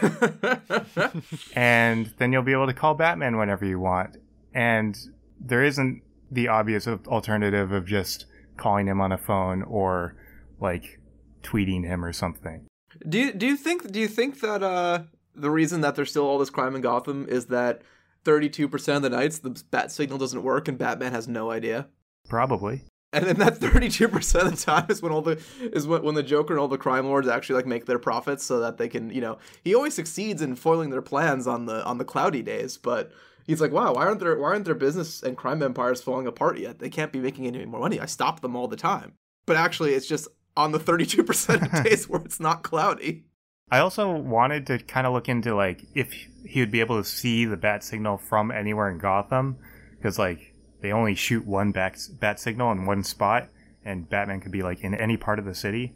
[1.55, 4.17] and then you'll be able to call Batman whenever you want.
[4.53, 4.97] And
[5.39, 8.25] there isn't the obvious alternative of just
[8.57, 10.15] calling him on a phone or
[10.59, 10.99] like
[11.43, 12.65] tweeting him or something.
[13.07, 15.03] Do you do you think do you think that uh
[15.35, 17.81] the reason that there's still all this crime in Gotham is that
[18.23, 21.87] 32% of the nights the bat signal doesn't work and Batman has no idea?
[22.27, 22.83] Probably.
[23.13, 26.23] And then that 32% of the time is when all the is when, when the
[26.23, 29.09] Joker and all the crime lords actually like make their profits so that they can,
[29.09, 32.77] you know, he always succeeds in foiling their plans on the on the cloudy days,
[32.77, 33.11] but
[33.45, 36.57] he's like, "Wow, why aren't there why aren't their business and crime empires falling apart
[36.57, 36.79] yet?
[36.79, 37.99] They can't be making any more money.
[37.99, 39.13] I stop them all the time."
[39.45, 40.27] But actually, it's just
[40.57, 43.25] on the 32% of days where it's not cloudy.
[43.71, 46.13] I also wanted to kind of look into like if
[46.45, 49.57] he would be able to see the bat signal from anywhere in Gotham
[49.97, 53.49] because like they only shoot one bat, bat signal in one spot
[53.83, 55.95] and Batman could be like in any part of the city.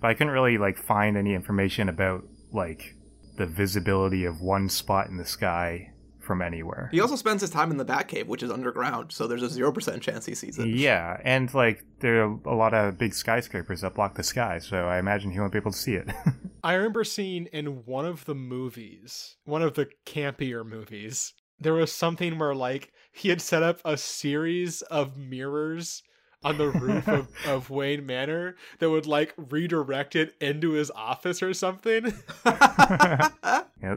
[0.00, 2.94] But I couldn't really like find any information about like
[3.38, 5.92] the visibility of one spot in the sky
[6.26, 6.88] from anywhere.
[6.92, 9.72] He also spends his time in the Batcave, which is underground, so there's a zero
[9.72, 10.68] percent chance he sees it.
[10.68, 14.86] Yeah, and like there are a lot of big skyscrapers that block the sky, so
[14.86, 16.10] I imagine he won't be able to see it.
[16.64, 21.92] I remember seeing in one of the movies, one of the campier movies, there was
[21.92, 26.02] something where like he had set up a series of mirrors
[26.44, 31.42] on the roof of, of Wayne Manor that would like redirect it into his office
[31.42, 32.12] or something.
[33.82, 33.96] yeah,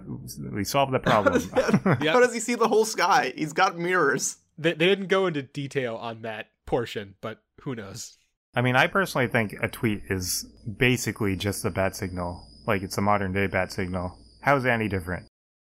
[0.51, 1.41] we solved the problem.
[2.01, 2.13] yep.
[2.13, 3.33] How does he see the whole sky?
[3.35, 4.37] He's got mirrors.
[4.57, 8.17] They, they didn't go into detail on that portion, but who knows?
[8.55, 10.45] I mean, I personally think a tweet is
[10.77, 12.45] basically just a bat signal.
[12.67, 14.17] Like it's a modern day bat signal.
[14.41, 15.27] How is it any different?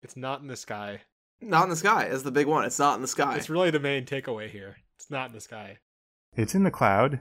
[0.02, 1.00] It's not in the sky.
[1.42, 2.64] Not in the sky is the big one.
[2.64, 3.36] It's not in the sky.
[3.36, 4.76] It's really the main takeaway here.
[4.96, 5.78] It's not in the sky.
[6.36, 7.20] It's in the cloud.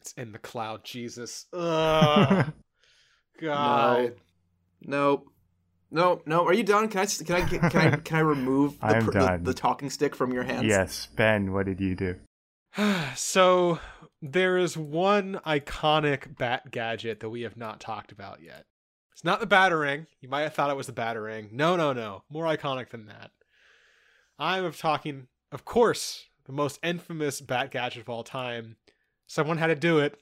[0.00, 1.46] It's in the cloud, Jesus.
[1.52, 2.52] Ugh.
[3.40, 4.14] God.
[4.82, 5.24] No.
[5.92, 6.46] No, no.
[6.46, 6.88] Are you done?
[6.88, 9.44] Can I can I can I can I remove the, I'm done.
[9.44, 10.64] the, the talking stick from your hands?
[10.66, 11.52] Yes, Ben.
[11.52, 12.16] What did you do?
[13.14, 13.78] so
[14.22, 18.64] there is one iconic bat gadget that we have not talked about yet.
[19.12, 20.06] It's not the batarang.
[20.20, 21.52] You might have thought it was the batarang.
[21.52, 22.24] No, no, no.
[22.30, 23.30] More iconic than that.
[24.38, 28.76] I'm of talking, of course, the most infamous bat gadget of all time.
[29.26, 30.18] Someone had to do it.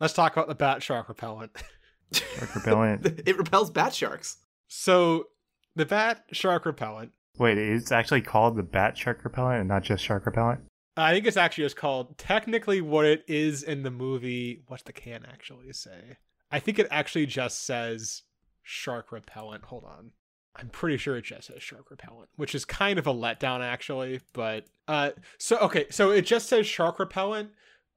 [0.00, 1.50] Let's talk about the bat shark repellent.
[2.12, 3.22] Shark repellent.
[3.26, 4.38] it repels bat sharks.
[4.68, 5.28] So
[5.74, 7.12] the bat shark repellent.
[7.38, 10.60] Wait, it's actually called the bat shark repellent and not just shark repellent?
[10.96, 14.62] I think it's actually just called technically what it is in the movie.
[14.66, 16.18] What's the can actually say?
[16.50, 18.22] I think it actually just says
[18.62, 19.64] shark repellent.
[19.64, 20.10] Hold on.
[20.56, 24.20] I'm pretty sure it just says shark repellent, which is kind of a letdown actually.
[24.32, 27.50] But uh, so okay, so it just says shark repellent,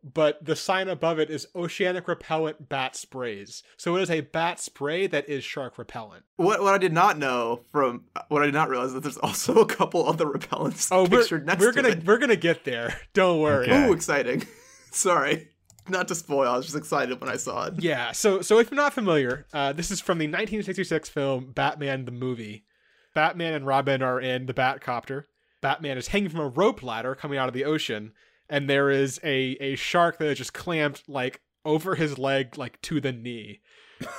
[0.04, 3.64] but the sign above it is oceanic repellent bat sprays.
[3.78, 6.24] So it is a bat spray that is shark repellent.
[6.38, 9.56] What what I did not know from what I did not realize that there's also
[9.56, 12.06] a couple other repellents oh, pictured we're, next we're to gonna it.
[12.06, 13.00] we're gonna get there.
[13.14, 13.68] Don't worry.
[13.68, 13.88] Okay.
[13.88, 14.44] Ooh, exciting!
[14.92, 15.50] Sorry,
[15.88, 16.52] not to spoil.
[16.52, 17.76] I was just excited when I saw it.
[17.80, 18.12] Yeah.
[18.12, 22.12] So so if you're not familiar, uh, this is from the 1966 film Batman the
[22.12, 22.66] movie.
[23.14, 25.26] Batman and Robin are in the Batcopter.
[25.62, 28.14] Batman is hanging from a rope ladder coming out of the ocean,
[28.52, 32.80] and there is a a shark that is just clamped like over his leg, like
[32.82, 33.62] to the knee.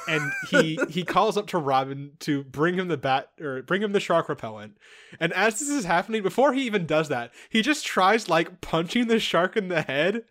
[0.08, 3.92] and he he calls up to Robin to bring him the bat or bring him
[3.92, 4.78] the shark repellent.
[5.20, 9.08] And as this is happening, before he even does that, he just tries like punching
[9.08, 10.24] the shark in the head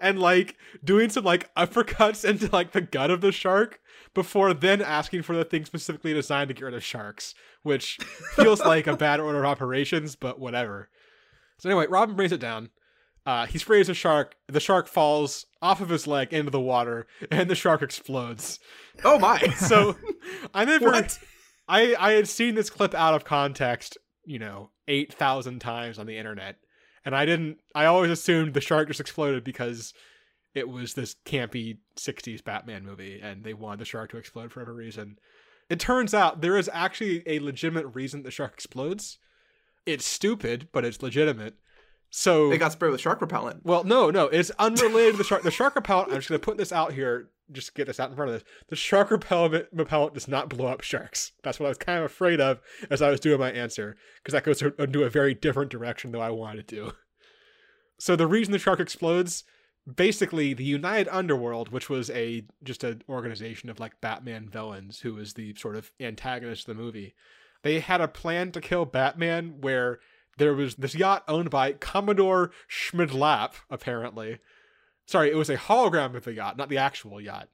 [0.00, 3.80] and like doing some like uppercuts into like the gut of the shark
[4.12, 7.98] before then asking for the thing specifically designed to get rid of sharks, which
[8.34, 10.88] feels like a bad order of operations, but whatever.
[11.58, 12.70] So anyway, Robin brings it down.
[13.26, 14.36] Uh, he sprays the shark.
[14.46, 18.60] The shark falls off of his leg into the water, and the shark explodes.
[19.04, 19.38] Oh my!
[19.56, 19.96] So
[20.54, 21.18] I never, What?
[21.68, 26.06] I I had seen this clip out of context, you know, eight thousand times on
[26.06, 26.56] the internet,
[27.04, 27.58] and I didn't.
[27.74, 29.92] I always assumed the shark just exploded because
[30.54, 34.60] it was this campy '60s Batman movie, and they wanted the shark to explode for
[34.60, 35.18] whatever reason.
[35.68, 39.18] It turns out there is actually a legitimate reason the shark explodes.
[39.84, 41.54] It's stupid, but it's legitimate.
[42.10, 43.64] So It got sprayed with shark repellent.
[43.64, 45.42] well, no, no, it's unrelated to the shark.
[45.42, 46.10] The shark repellent.
[46.10, 47.28] I'm just gonna put this out here.
[47.52, 48.44] Just get this out in front of this.
[48.68, 51.32] The shark repellent repellent does not blow up sharks.
[51.42, 54.32] That's what I was kind of afraid of as I was doing my answer, because
[54.32, 56.92] that goes uh, into a very different direction than I wanted to.
[57.98, 59.44] So the reason the shark explodes,
[59.92, 65.14] basically, the United Underworld, which was a just an organization of like Batman villains, who
[65.14, 67.14] was the sort of antagonist of the movie,
[67.62, 69.98] they had a plan to kill Batman where
[70.36, 74.38] there was this yacht owned by Commodore Schmidlap, apparently.
[75.06, 77.48] Sorry, it was a hologram of the yacht, not the actual yacht.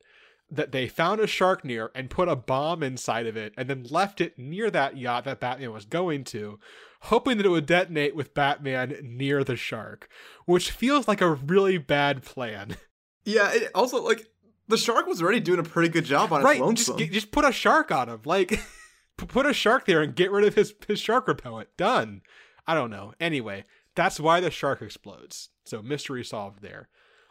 [0.51, 3.87] That they found a shark near and put a bomb inside of it and then
[3.89, 6.59] left it near that yacht that Batman was going to,
[7.03, 10.09] hoping that it would detonate with Batman near the shark,
[10.45, 12.77] which feels like a really bad plan.
[13.25, 14.27] Yeah, it also like
[14.67, 16.99] the shark was already doing a pretty good job on right, its lonesome.
[16.99, 18.21] just, just put a shark on him.
[18.25, 18.61] Like,
[19.17, 21.69] put a shark there and get rid of his, his shark repellent.
[21.77, 22.23] Done.
[22.67, 23.15] I don't know.
[23.21, 25.51] Anyway, that's why the shark explodes.
[25.65, 26.89] So, mystery solved there.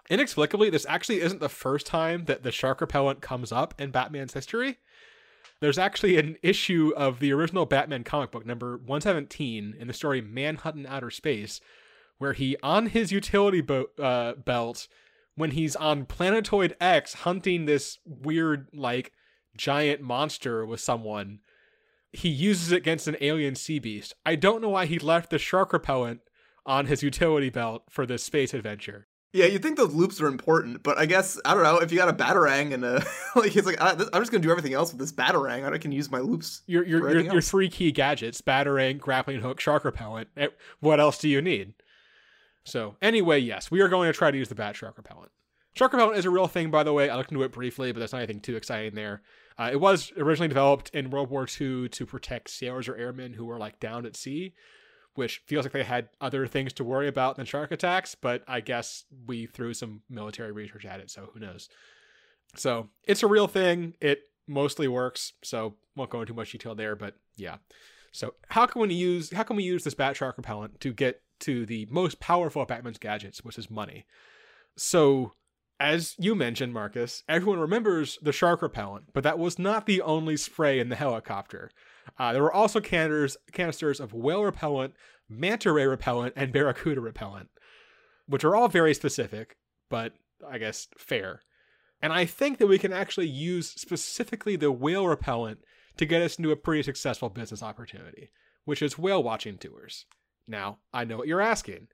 [0.10, 4.34] Inexplicably, this actually isn't the first time that the shark repellent comes up in Batman's
[4.34, 4.80] history.
[5.60, 10.20] There's actually an issue of the original Batman comic book, number 117, in the story
[10.20, 11.62] Manhunt in Outer Space,
[12.18, 14.88] where he, on his utility boat uh, belt,
[15.36, 19.12] when he's on Planetoid X hunting this weird, like,
[19.56, 21.40] giant monster with someone,
[22.14, 24.14] he uses it against an alien sea beast.
[24.26, 26.22] I don't know why he left the shark repellent
[26.66, 29.08] on his utility belt for this space adventure.
[29.34, 31.98] Yeah, you think those loops are important, but I guess I don't know if you
[31.98, 32.96] got a batarang and a
[33.36, 35.72] like it's like I, am just gonna do everything else with this batarang.
[35.72, 36.64] I can use my loops.
[36.68, 40.28] Your your your, your three key gadgets: batarang, grappling hook, shark repellent.
[40.36, 40.48] Eh,
[40.82, 41.76] What else do you need?
[42.66, 45.32] So anyway, yes, we are going to try to use the bat shark repellent.
[45.76, 47.10] Shark repellent is a real thing, by the way.
[47.10, 49.22] I looked into it briefly, but there's not anything too exciting there.
[49.58, 53.46] Uh, it was originally developed in World War II to protect sailors or airmen who
[53.46, 54.54] were like down at sea,
[55.16, 58.16] which feels like they had other things to worry about than shark attacks.
[58.16, 61.70] But I guess we threw some military research at it, so who knows?
[62.56, 63.96] So it's a real thing.
[64.02, 65.34] It mostly works.
[65.44, 67.58] So won't go into too much detail there, but yeah.
[68.12, 71.22] So how can we use how can we use this bat shark repellent to get
[71.42, 74.06] to the most powerful of Batman's gadgets, which is money?
[74.78, 75.34] So
[75.82, 80.38] as you mentioned, Marcus, everyone remembers the shark repellent, but that was not the only
[80.38, 81.72] spray in the helicopter.
[82.20, 84.94] Uh, there were also canisters, canisters of whale repellent,
[85.28, 87.50] manta ray repellent, and barracuda repellent,
[88.28, 89.58] which are all very specific,
[89.90, 90.14] but
[90.48, 91.42] I guess fair.
[92.00, 95.64] And I think that we can actually use specifically the whale repellent
[95.98, 98.30] to get us into a pretty successful business opportunity,
[98.66, 100.06] which is whale watching tours.
[100.48, 101.88] Now, I know what you're asking.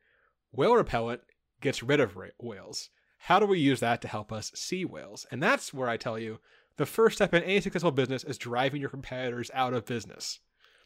[0.52, 1.22] Whale repellent
[1.62, 2.90] gets rid of whales.
[3.28, 5.26] How do we use that to help us see whales?
[5.30, 6.40] And that's where I tell you
[6.78, 10.40] the first step in any successful business is driving your competitors out of business.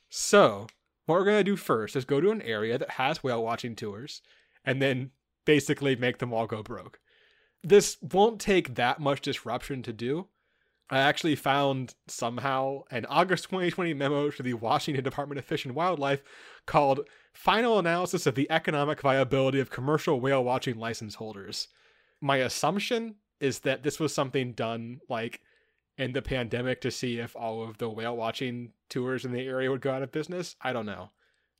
[0.10, 0.66] So,
[1.06, 3.76] what we're going to do first is go to an area that has whale watching
[3.76, 4.24] tours
[4.66, 5.12] and then
[5.46, 7.00] basically make them all go broke.
[7.64, 10.28] This won't take that much disruption to do.
[10.90, 15.76] I actually found somehow an August 2020 memo to the Washington Department of Fish and
[15.76, 16.24] Wildlife
[16.66, 17.02] called
[17.34, 21.68] Final Analysis of the Economic Viability of Commercial Whale Watching License Holders.
[22.22, 25.42] My assumption is that this was something done like
[25.98, 29.70] in the pandemic to see if all of the whale watching tours in the area
[29.70, 30.56] would go out of business.
[30.62, 31.10] I don't know.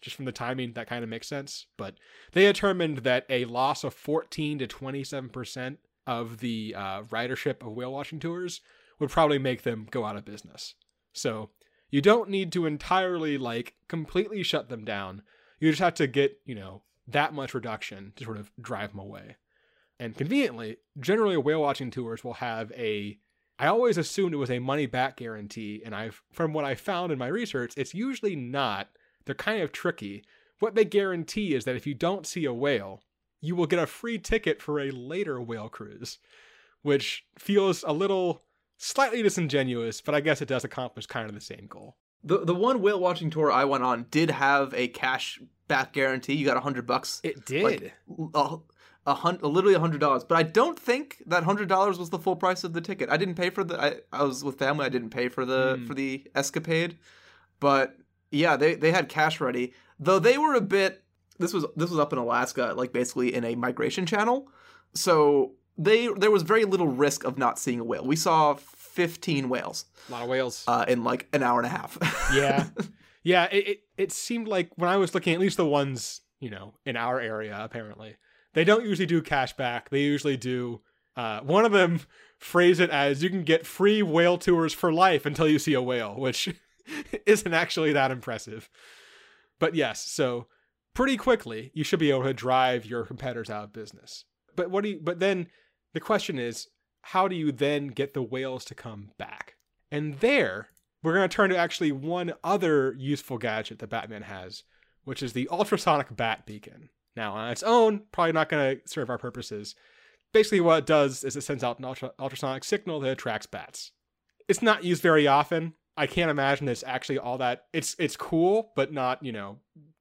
[0.02, 1.68] Just from the timing, that kind of makes sense.
[1.78, 1.96] But
[2.32, 7.92] they determined that a loss of 14 to 27% of the uh, ridership of whale
[7.92, 8.62] watching tours
[9.00, 10.76] would probably make them go out of business.
[11.14, 11.50] So
[11.90, 15.22] you don't need to entirely, like, completely shut them down.
[15.60, 19.00] You just have to get, you know, that much reduction to sort of drive them
[19.00, 19.36] away.
[20.02, 23.20] And conveniently, generally whale watching tours will have a
[23.60, 27.12] I always assumed it was a money back guarantee, and I've from what I found
[27.12, 28.90] in my research, it's usually not.
[29.26, 30.24] They're kind of tricky.
[30.58, 33.04] What they guarantee is that if you don't see a whale,
[33.42, 36.18] you will get a free ticket for a later whale cruise,
[36.82, 38.42] which feels a little
[38.78, 41.98] slightly disingenuous, but I guess it does accomplish kind of the same goal.
[42.24, 46.34] The the one whale watching tour I went on did have a cash back guarantee.
[46.34, 47.22] You got a hundred bucks.
[47.24, 47.64] It did.
[47.64, 47.94] Like,
[48.34, 48.58] a,
[49.08, 50.24] a hundred, literally a hundred dollars.
[50.24, 53.10] But I don't think that hundred dollars was the full price of the ticket.
[53.10, 53.82] I didn't pay for the.
[53.82, 54.86] I, I was with family.
[54.86, 55.86] I didn't pay for the Hmm.
[55.88, 56.98] for the escapade.
[57.60, 57.98] But
[58.32, 59.74] yeah, they they had cash ready.
[60.00, 61.04] Though they were a bit.
[61.40, 64.48] This was this was up in Alaska, like basically in a migration channel.
[64.94, 68.06] So they there was very little risk of not seeing a whale.
[68.06, 70.64] We saw fifteen whales a lot of whales.
[70.68, 71.98] uh, in like an hour and a half.
[72.36, 72.68] yeah
[73.24, 76.50] yeah it, it, it seemed like when i was looking at least the ones you
[76.50, 78.16] know in our area apparently
[78.54, 79.90] they don't usually do cash back.
[79.90, 80.82] They usually do
[81.16, 82.02] uh, one of them
[82.40, 85.82] phrase it as you can get free whale tours for life until you see a
[85.82, 86.50] whale which
[87.26, 88.70] isn't actually that impressive.
[89.60, 90.48] But yes so
[90.94, 94.26] pretty quickly you should be able to drive your competitors out of business.
[94.56, 95.48] But what do you but then
[95.94, 96.68] the question is
[97.04, 99.56] how do you then get the whales to come back?
[99.92, 100.70] And there
[101.04, 104.64] we're going to turn to actually one other useful gadget that Batman has,
[105.04, 106.90] which is the ultrasonic bat beacon.
[107.16, 109.76] Now, on its own, probably not going to serve our purposes.
[110.34, 113.92] Basically, what it does is it sends out an ultra- ultrasonic signal that attracts bats.
[114.48, 115.74] It's not used very often.
[115.98, 117.66] I can't imagine it's actually all that.
[117.74, 119.60] It's it's cool, but not you know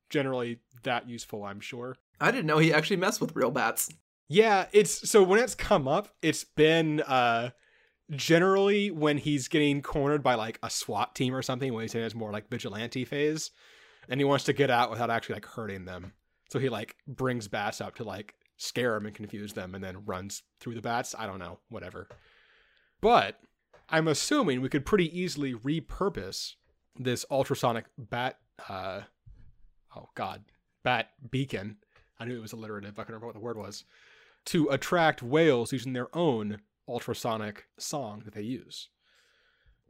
[0.08, 1.96] generally that useful, I'm sure.
[2.20, 3.90] I didn't know he actually messed with real bats.
[4.28, 7.50] Yeah, it's so when it's come up, it's been uh
[8.12, 12.02] generally when he's getting cornered by like a SWAT team or something, when he's in
[12.02, 13.50] his more like vigilante phase,
[14.08, 16.12] and he wants to get out without actually like hurting them.
[16.50, 20.04] So he like brings bats up to like scare them and confuse them, and then
[20.04, 21.14] runs through the bats.
[21.18, 22.08] I don't know, whatever.
[23.00, 23.38] But
[23.88, 26.54] I'm assuming we could pretty easily repurpose
[26.98, 28.38] this ultrasonic bat.
[28.68, 29.02] Uh,
[29.96, 30.44] oh God,
[30.82, 31.78] bat beacon.
[32.18, 32.98] I knew it was alliterative.
[32.98, 33.84] I couldn't remember what the word was.
[34.46, 38.88] To attract whales using their own ultrasonic song that they use.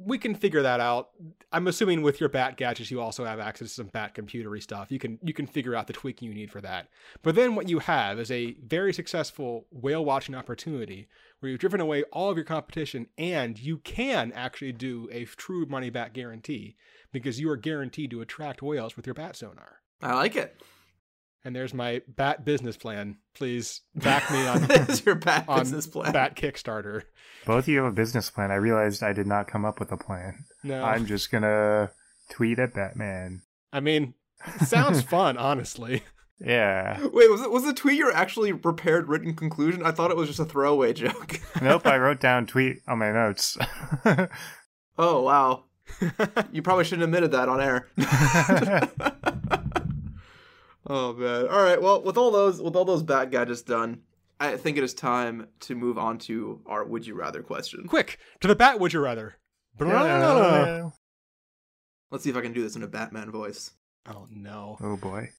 [0.02, 1.10] We can figure that out.
[1.52, 4.90] I'm assuming with your bat gadgets you also have access to some bat computery stuff.
[4.90, 6.88] You can you can figure out the tweaking you need for that.
[7.22, 11.08] But then what you have is a very successful whale watching opportunity
[11.40, 15.66] where you've driven away all of your competition and you can actually do a true
[15.66, 16.76] money back guarantee
[17.12, 19.80] because you are guaranteed to attract whales with your bat sonar.
[20.02, 20.56] I like it.
[21.44, 23.16] And there's my bat business plan.
[23.34, 26.12] Please back me on That's your bat on business plan.
[26.12, 27.02] bat Kickstarter.
[27.46, 28.50] Both of you have a business plan.
[28.50, 30.44] I realized I did not come up with a plan.
[30.62, 31.90] No, I'm just gonna
[32.30, 33.40] tweet at Batman.
[33.72, 34.12] I mean,
[34.66, 36.02] sounds fun, honestly.
[36.38, 36.98] Yeah.
[37.12, 39.82] Wait, was it was the tweet your actually prepared written conclusion?
[39.84, 41.40] I thought it was just a throwaway joke.
[41.62, 43.58] Nope, I wrote down tweet on my notes.
[44.98, 45.64] oh wow.
[46.52, 47.88] You probably shouldn't have admitted that on air.
[50.90, 51.48] Oh man.
[51.48, 51.80] All right.
[51.80, 54.02] Well, with all those with all those bat gadgets done,
[54.38, 57.86] I think it is time to move on to our would you rather question.
[57.86, 58.80] Quick to the bat.
[58.80, 59.36] Would you rather?
[59.80, 60.92] oh
[62.10, 63.70] Let's see if I can do this in a Batman voice.
[64.08, 64.76] Oh no.
[64.80, 65.30] Oh boy.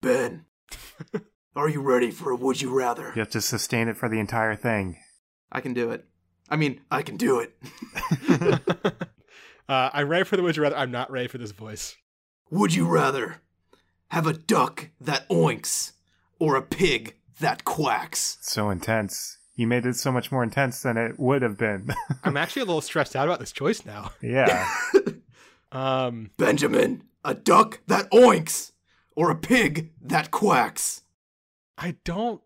[0.00, 0.44] Ben,
[1.56, 3.12] are you ready for a would you rather?
[3.14, 4.96] You have to sustain it for the entire thing.
[5.50, 6.06] I can do it.
[6.48, 7.56] I mean, I can do it.
[9.68, 10.76] uh, I'm ready for the would you rather.
[10.76, 11.96] I'm not ready for this voice.
[12.50, 13.42] Would you rather
[14.08, 15.92] have a duck that oinks
[16.38, 18.38] or a pig that quacks?
[18.40, 19.38] so intense.
[19.56, 21.94] You made it so much more intense than it would have been.
[22.24, 24.12] I'm actually a little stressed out about this choice now.
[24.20, 24.68] yeah.
[25.72, 28.70] Um, Benjamin, a duck that oinks
[29.16, 31.02] or a pig that quacks?
[31.76, 32.40] I don't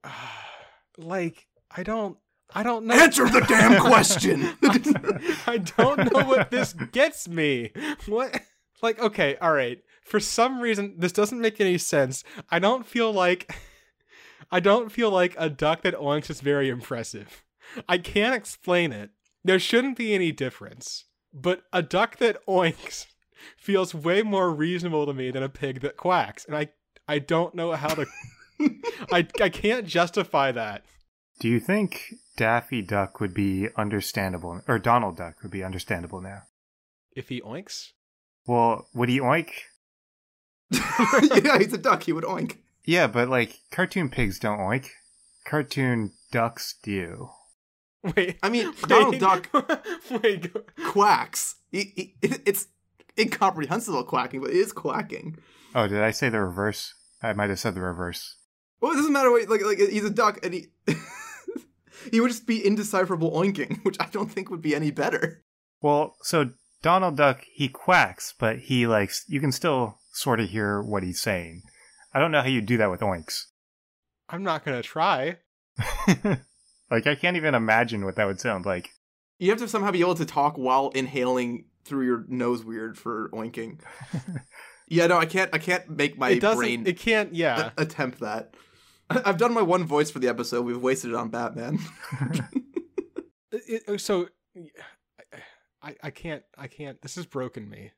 [0.96, 1.46] like.
[1.70, 2.16] I don't.
[2.54, 2.94] I don't know.
[2.94, 4.56] Answer the damn question.
[5.46, 7.72] I don't know what this gets me.
[8.06, 8.40] What?
[8.82, 9.78] Like, okay, all right.
[10.08, 12.24] For some reason, this doesn't make any sense.
[12.50, 13.54] I don't feel like.
[14.50, 17.44] I don't feel like a duck that oinks is very impressive.
[17.86, 19.10] I can't explain it.
[19.44, 21.04] There shouldn't be any difference.
[21.34, 23.06] But a duck that oinks
[23.58, 26.44] feels way more reasonable to me than a pig that quacks.
[26.44, 26.68] And I
[27.06, 28.06] I don't know how to
[29.12, 30.84] I I can't justify that.
[31.40, 36.42] Do you think Daffy Duck would be understandable, or Donald Duck would be understandable now?
[37.14, 37.92] If he oinks?
[38.46, 39.50] Well, would he oink?
[41.42, 42.02] yeah, he's a duck.
[42.02, 42.58] He would oink.
[42.84, 44.88] Yeah, but like cartoon pigs don't oink.
[45.44, 47.30] Cartoon ducks do.
[48.16, 48.38] Wait.
[48.42, 49.48] I mean, Donald Duck
[50.22, 50.52] Wait.
[50.86, 51.56] quacks.
[51.70, 52.68] He, he, it's
[53.18, 55.38] incomprehensible quacking, but it is quacking.
[55.74, 56.94] Oh, did I say the reverse?
[57.22, 58.36] I might have said the reverse.
[58.80, 60.66] Well, it doesn't matter what like like he's a duck and he
[62.12, 65.42] he would just be indecipherable oinking, which I don't think would be any better.
[65.82, 66.50] Well, so
[66.82, 71.20] Donald Duck, he quacks, but he likes you can still sort of hear what he's
[71.20, 71.62] saying.
[72.12, 73.44] I don't know how you do that with oinks.
[74.28, 75.36] I'm not gonna try.
[76.90, 78.90] like I can't even imagine what that would sound like.
[79.38, 83.30] You have to somehow be able to talk while inhaling through your nose weird for
[83.32, 83.80] oinking.
[84.88, 86.58] yeah, no, I can't I can't make my it doesn't.
[86.58, 87.34] brain It can't.
[87.34, 87.70] Yeah.
[87.76, 88.54] a- attempt that.
[89.08, 90.62] I- I've done my one voice for the episode.
[90.66, 91.78] We've wasted it on Batman.
[93.52, 94.28] It- it- so.
[95.80, 96.42] I, I can't.
[96.58, 97.00] I can't.
[97.00, 97.92] This has broken me.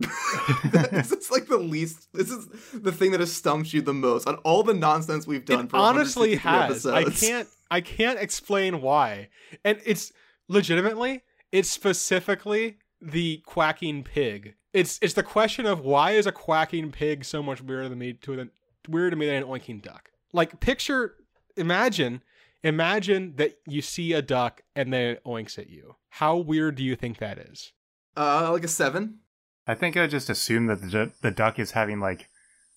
[0.64, 2.08] this is like the least.
[2.12, 5.44] This is the thing that has stumped you the most on all the nonsense we've
[5.44, 5.66] done.
[5.66, 6.86] it for honestly 163 has.
[6.86, 7.48] I can't.
[7.70, 9.28] I can't explain why.
[9.64, 10.12] And it's
[10.48, 11.22] legitimately.
[11.52, 14.54] It's specifically the quacking pig.
[14.72, 18.14] It's it's the question of why is a quacking pig so much weirder than me
[18.14, 18.50] to than
[18.88, 20.10] weirder to me than an oinking duck.
[20.32, 21.16] Like picture,
[21.56, 22.22] imagine,
[22.62, 25.96] imagine that you see a duck and then it oinks at you.
[26.08, 27.72] How weird do you think that is?
[28.16, 29.18] Uh, like a seven.
[29.70, 32.28] I think I just assume that the, the duck is having like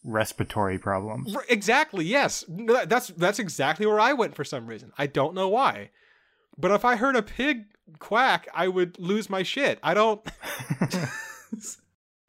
[0.03, 1.35] respiratory problems.
[1.49, 2.05] Exactly.
[2.05, 2.45] Yes.
[2.47, 4.91] That's that's exactly where I went for some reason.
[4.97, 5.89] I don't know why.
[6.57, 7.65] But if I heard a pig
[7.99, 9.79] quack, I would lose my shit.
[9.81, 10.21] I don't.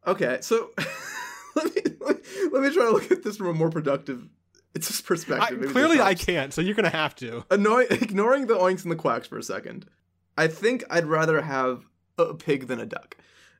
[0.06, 0.70] Okay, so
[1.56, 4.28] let me let me let me try to look at this from a more productive
[4.74, 5.72] it's just I, perspective.
[5.72, 6.52] Clearly, I can't.
[6.52, 7.44] So you're gonna have to.
[7.50, 9.86] Annoy- ignoring the oinks and the quacks for a second.
[10.36, 11.84] I think I'd rather have
[12.18, 13.16] a pig than a duck.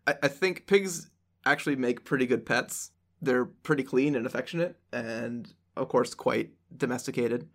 [0.06, 1.10] I, I think pigs
[1.46, 2.90] actually make pretty good pets.
[3.20, 7.48] They're pretty clean and affectionate, and of course, quite domesticated.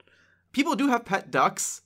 [0.51, 1.81] People do have pet ducks.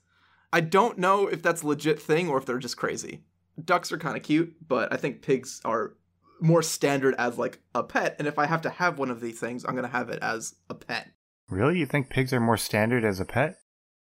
[0.51, 3.23] I don't know if that's a legit thing or if they're just crazy.
[3.63, 5.95] Ducks are kind of cute, but I think pigs are
[6.39, 8.15] more standard as like a pet.
[8.19, 10.55] And if I have to have one of these things, I'm gonna have it as
[10.69, 11.09] a pet.
[11.49, 11.79] Really?
[11.79, 13.57] You think pigs are more standard as a pet?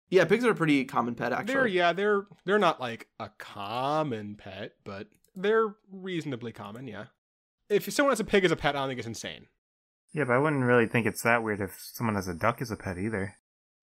[0.09, 1.53] Yeah, pigs are a pretty common pet actually.
[1.53, 5.07] They're yeah, they're they're not like a common pet, but
[5.41, 6.87] they're reasonably common.
[6.87, 7.05] Yeah.
[7.69, 9.47] If someone has a pig as a pet, I don't think it's insane.
[10.13, 12.71] Yeah, but I wouldn't really think it's that weird if someone has a duck as
[12.71, 13.35] a pet either.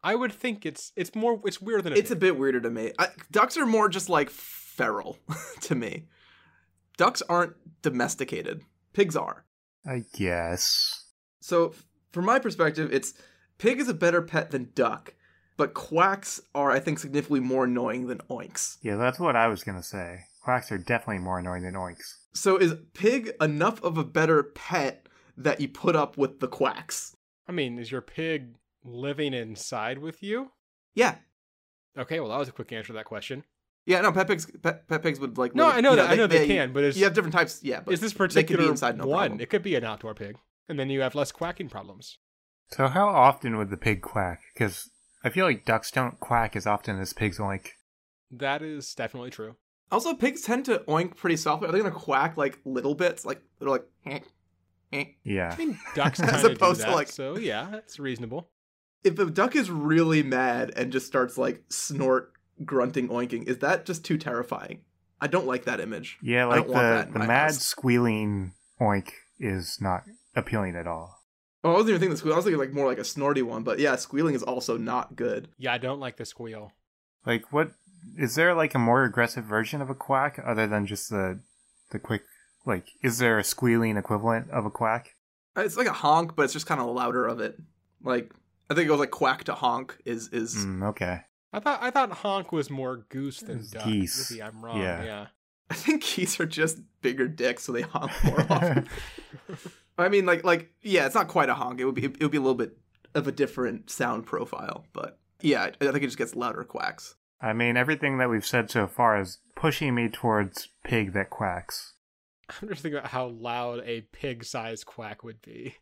[0.03, 2.71] I would think it's it's more it's weirder than a it's a bit weirder to
[2.71, 2.93] me.
[2.99, 5.19] I, ducks are more just like feral
[5.63, 6.07] to me.
[6.97, 8.63] Ducks aren't domesticated.
[8.93, 9.45] Pigs are.
[9.85, 11.13] I guess.
[11.41, 11.75] So,
[12.13, 13.15] from my perspective, it's
[13.59, 15.15] pig is a better pet than duck,
[15.57, 18.79] but quacks are, I think, significantly more annoying than oinks.
[18.83, 20.21] Yeah, that's what I was gonna say.
[20.47, 22.19] Quacks are definitely more annoying than oinks.
[22.33, 27.17] So, is pig enough of a better pet that you put up with the quacks?
[27.49, 30.53] I mean, is your pig living inside with you?
[30.95, 31.17] Yeah.
[31.99, 33.43] Okay, well that was a quick answer to that question.
[33.87, 35.53] Yeah, no, pet pigs, pet, pet pigs would like.
[35.57, 36.11] No, live- I know you that.
[36.11, 37.81] I know they, can, but is You have different types, yeah.
[37.81, 39.19] But is this they could particular be inside, no one?
[39.31, 39.41] problem.
[39.41, 40.37] It could be an outdoor pig,
[40.69, 42.19] and then you have less quacking problems.
[42.71, 44.43] So how often would the pig quack?
[44.55, 44.91] Because
[45.25, 47.71] I feel like ducks don't quack as often as pigs oink.
[48.31, 49.57] That is definitely true.
[49.93, 51.69] Also, pigs tend to oink pretty softly.
[51.69, 53.25] Are they gonna quack like little bits?
[53.25, 53.85] Like they're like.
[54.07, 54.21] "Eh,
[54.93, 55.53] eh." Yeah.
[55.53, 58.49] I mean, ducks As kind of do opposed to, like- so yeah, it's reasonable.
[59.05, 62.33] If a duck is really mad and just starts like snort,
[62.65, 64.81] grunting, oinking, is that just too terrifying?
[65.21, 66.19] I don't like that image.
[66.23, 67.59] Yeah, I like don't want that the, the mad house.
[67.61, 70.03] squealing oink is not
[70.35, 71.23] appealing at all.
[71.63, 72.33] Oh, I wasn't even thinking the squeal.
[72.33, 75.15] I was thinking like more like a snorty one, but yeah, squealing is also not
[75.17, 75.49] good.
[75.59, 76.73] Yeah, I don't like the squeal.
[77.25, 77.71] Like what
[78.17, 81.41] is there like a more aggressive version of a quack other than just the
[81.91, 82.23] the quick
[82.65, 85.15] like is there a squealing equivalent of a quack?
[85.57, 87.59] Uh, It's like a honk, but it's just kind of louder of it.
[88.03, 88.33] Like
[88.71, 91.21] I think it goes like quack to honk is is Mm, okay.
[91.53, 93.85] I thought I thought honk was more goose than It's duck.
[93.85, 94.31] geese.
[94.31, 94.81] Maybe I'm wrong.
[94.81, 95.05] Yeah.
[95.05, 95.27] Yeah.
[95.71, 98.89] I think geese are just bigger dicks, so they honk more often.
[99.99, 101.81] I mean, like, like, yeah, it's not quite a honk.
[101.81, 102.77] It would be, it would be a little bit
[103.15, 107.15] of a different sound profile, but yeah, I think it just gets louder quacks.
[107.41, 111.95] I mean everything that we've said so far is pushing me towards pig that quacks.
[112.49, 115.77] I'm just thinking about how loud a pig-sized quack would be.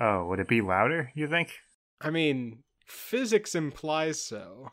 [0.00, 1.50] Oh, would it be louder, you think?
[2.00, 4.72] I mean, physics implies so.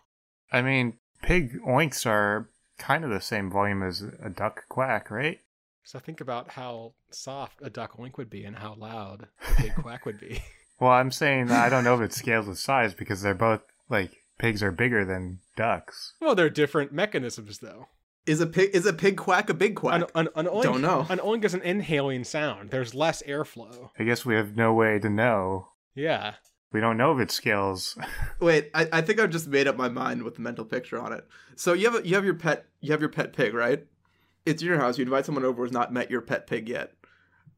[0.52, 5.40] I mean, pig oinks are kind of the same volume as a duck quack, right?
[5.84, 9.76] So think about how soft a duck oink would be and how loud a pig
[9.82, 10.42] quack would be.
[10.80, 14.23] Well, I'm saying I don't know if it scales with size because they're both like
[14.38, 16.14] pigs are bigger than ducks.
[16.22, 17.88] Well, they're different mechanisms, though.
[18.26, 20.10] Is a pig is a pig quack a big quack?
[20.16, 21.06] An, an, an oink, Don't know.
[21.10, 22.70] An oink is an inhaling sound.
[22.70, 23.90] There's less airflow.
[24.00, 25.68] I guess we have no way to know.
[25.94, 26.36] Yeah.
[26.72, 27.98] We don't know if it scales.
[28.40, 31.12] Wait, I, I think I've just made up my mind with the mental picture on
[31.12, 31.28] it.
[31.56, 33.86] So you have a, you have your pet you have your pet pig, right?
[34.46, 34.98] It's in your house.
[34.98, 36.94] You invite someone over who's not met your pet pig yet.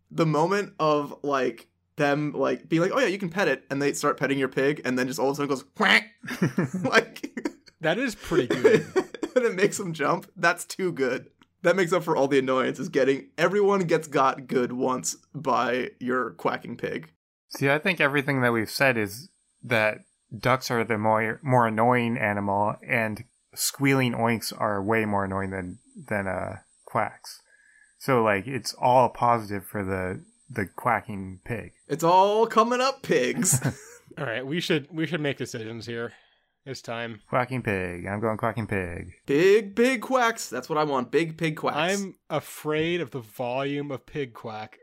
[0.10, 1.68] The moment of like
[1.98, 4.48] them like being like, oh yeah, you can pet it, and they start petting your
[4.50, 6.12] pig, and then just all of a sudden goes quack,
[6.84, 8.86] like, That is pretty good.
[9.36, 10.30] and it makes them jump.
[10.36, 11.30] That's too good.
[11.62, 12.80] That makes up for all the annoyance.
[12.80, 17.12] Is getting everyone gets got good once by your quacking pig.
[17.50, 19.30] See, I think everything that we've said is
[19.64, 20.00] that
[20.36, 23.24] ducks are the more more annoying animal, and
[23.54, 27.42] squealing oinks are way more annoying than than uh, quacks.
[28.00, 31.72] So like, it's all positive for the the quacking pig.
[31.88, 33.60] It's all coming up, pigs.
[34.18, 36.14] All right, we should we should make decisions here.
[36.66, 37.22] It's time.
[37.30, 38.06] Quacking pig.
[38.08, 39.14] I'm going quacking pig.
[39.26, 40.50] Big pig quacks.
[40.50, 41.12] That's what I want.
[41.12, 41.78] Big pig quacks.
[41.78, 44.78] I'm afraid of the volume of pig quack,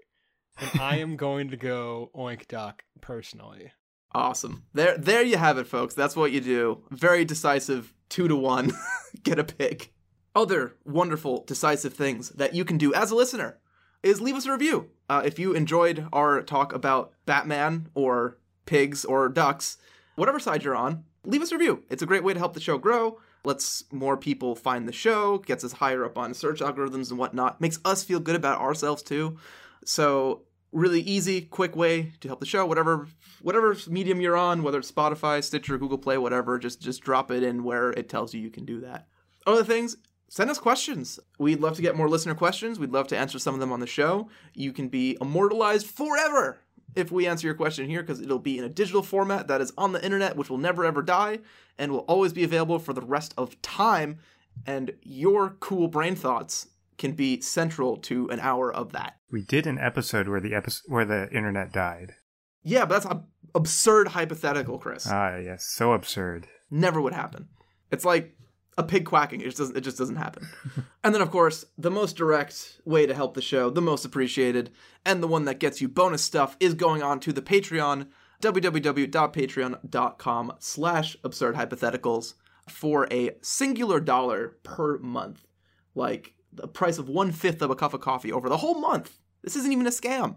[0.59, 3.73] and I am going to go oink duck personally.
[4.15, 4.65] awesome.
[4.75, 5.95] There, there you have it, folks.
[5.95, 6.85] That's what you do.
[6.91, 7.95] Very decisive.
[8.11, 8.73] Two to one.
[9.23, 9.91] Get a pig.
[10.35, 13.59] Other wonderful, decisive things that you can do as a listener
[14.03, 14.91] is leave us a review.
[15.09, 19.79] Uh, if you enjoyed our talk about Batman or pigs or ducks,
[20.17, 21.83] whatever side you're on, leave us a review.
[21.91, 23.21] It's a great way to help the show grow.
[23.45, 27.61] Lets more people find the show, gets us higher up on search algorithms and whatnot.
[27.61, 29.37] Makes us feel good about ourselves too.
[29.85, 32.65] So really easy, quick way to help the show.
[32.65, 33.09] Whatever
[33.43, 37.43] whatever medium you're on, whether it's Spotify, Stitcher, Google Play, whatever, just just drop it
[37.43, 39.09] in where it tells you you can do that.
[39.47, 39.97] Other things,
[40.33, 41.21] send us questions.
[41.39, 42.79] We'd love to get more listener questions.
[42.79, 44.31] We'd love to answer some of them on the show.
[44.55, 46.59] You can be immortalized forever
[46.97, 49.75] if we answer your question here because it'll be in a digital format that is
[49.77, 51.41] on the internet which will never ever die
[51.77, 54.21] and will always be available for the rest of time
[54.67, 59.17] and your cool brain thoughts can be central to an hour of that.
[59.31, 62.15] We did an episode where the episode where the internet died.
[62.63, 63.25] Yeah, but that's an
[63.55, 65.07] absurd hypothetical, Chris.
[65.07, 66.47] Ah, yes, so absurd.
[66.71, 67.49] Never would happen.
[67.91, 68.35] It's like
[68.79, 69.41] a pig quacking.
[69.41, 69.77] It just doesn't.
[69.77, 70.49] It just doesn't happen.
[71.05, 74.71] and then, of course, the most direct way to help the show, the most appreciated,
[75.05, 78.09] and the one that gets you bonus stuff is going on to the Patreon,
[78.43, 82.35] www.patreon.com/slash absurd hypotheticals
[82.69, 85.47] for a singular dollar per month,
[85.95, 89.19] like the price of one fifth of a cup of coffee over the whole month.
[89.43, 90.37] This isn't even a scam.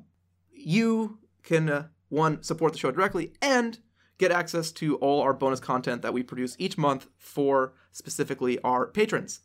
[0.51, 3.79] You can uh, one support the show directly and
[4.17, 8.87] get access to all our bonus content that we produce each month for specifically our
[8.87, 9.41] patrons.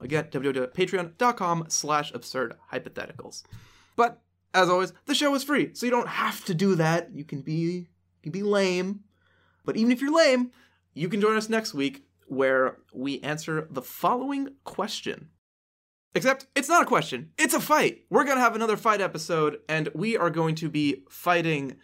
[0.00, 3.42] Again, www.patreon.com slash absurd hypotheticals.
[3.96, 4.22] But
[4.54, 7.10] as always, the show is free, so you don't have to do that.
[7.12, 7.86] You can be you
[8.22, 9.00] can be lame.
[9.64, 10.50] But even if you're lame,
[10.94, 15.28] you can join us next week where we answer the following question.
[16.14, 18.04] Except it's not a question, it's a fight.
[18.10, 21.76] We're going to have another fight episode, and we are going to be fighting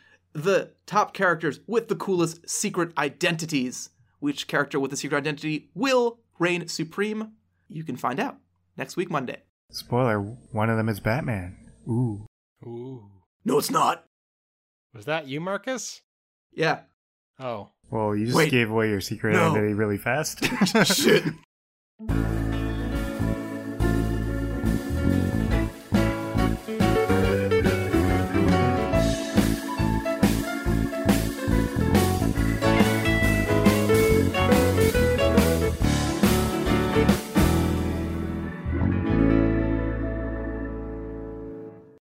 [0.43, 3.91] the top characters with the coolest secret identities.
[4.18, 7.32] Which character with the secret identity will reign supreme?
[7.68, 8.37] You can find out
[8.76, 9.43] next week, Monday.
[9.70, 11.57] Spoiler: one of them is Batman.
[11.89, 12.26] Ooh.
[12.64, 13.11] Ooh.
[13.45, 14.05] No, it's not.
[14.95, 16.01] Was that you, Marcus?
[16.53, 16.80] Yeah.
[17.39, 17.70] Oh.
[17.91, 18.51] Well, you just Wait.
[18.51, 19.51] gave away your secret No.
[19.51, 20.43] identity really fast.
[20.84, 21.24] Shit.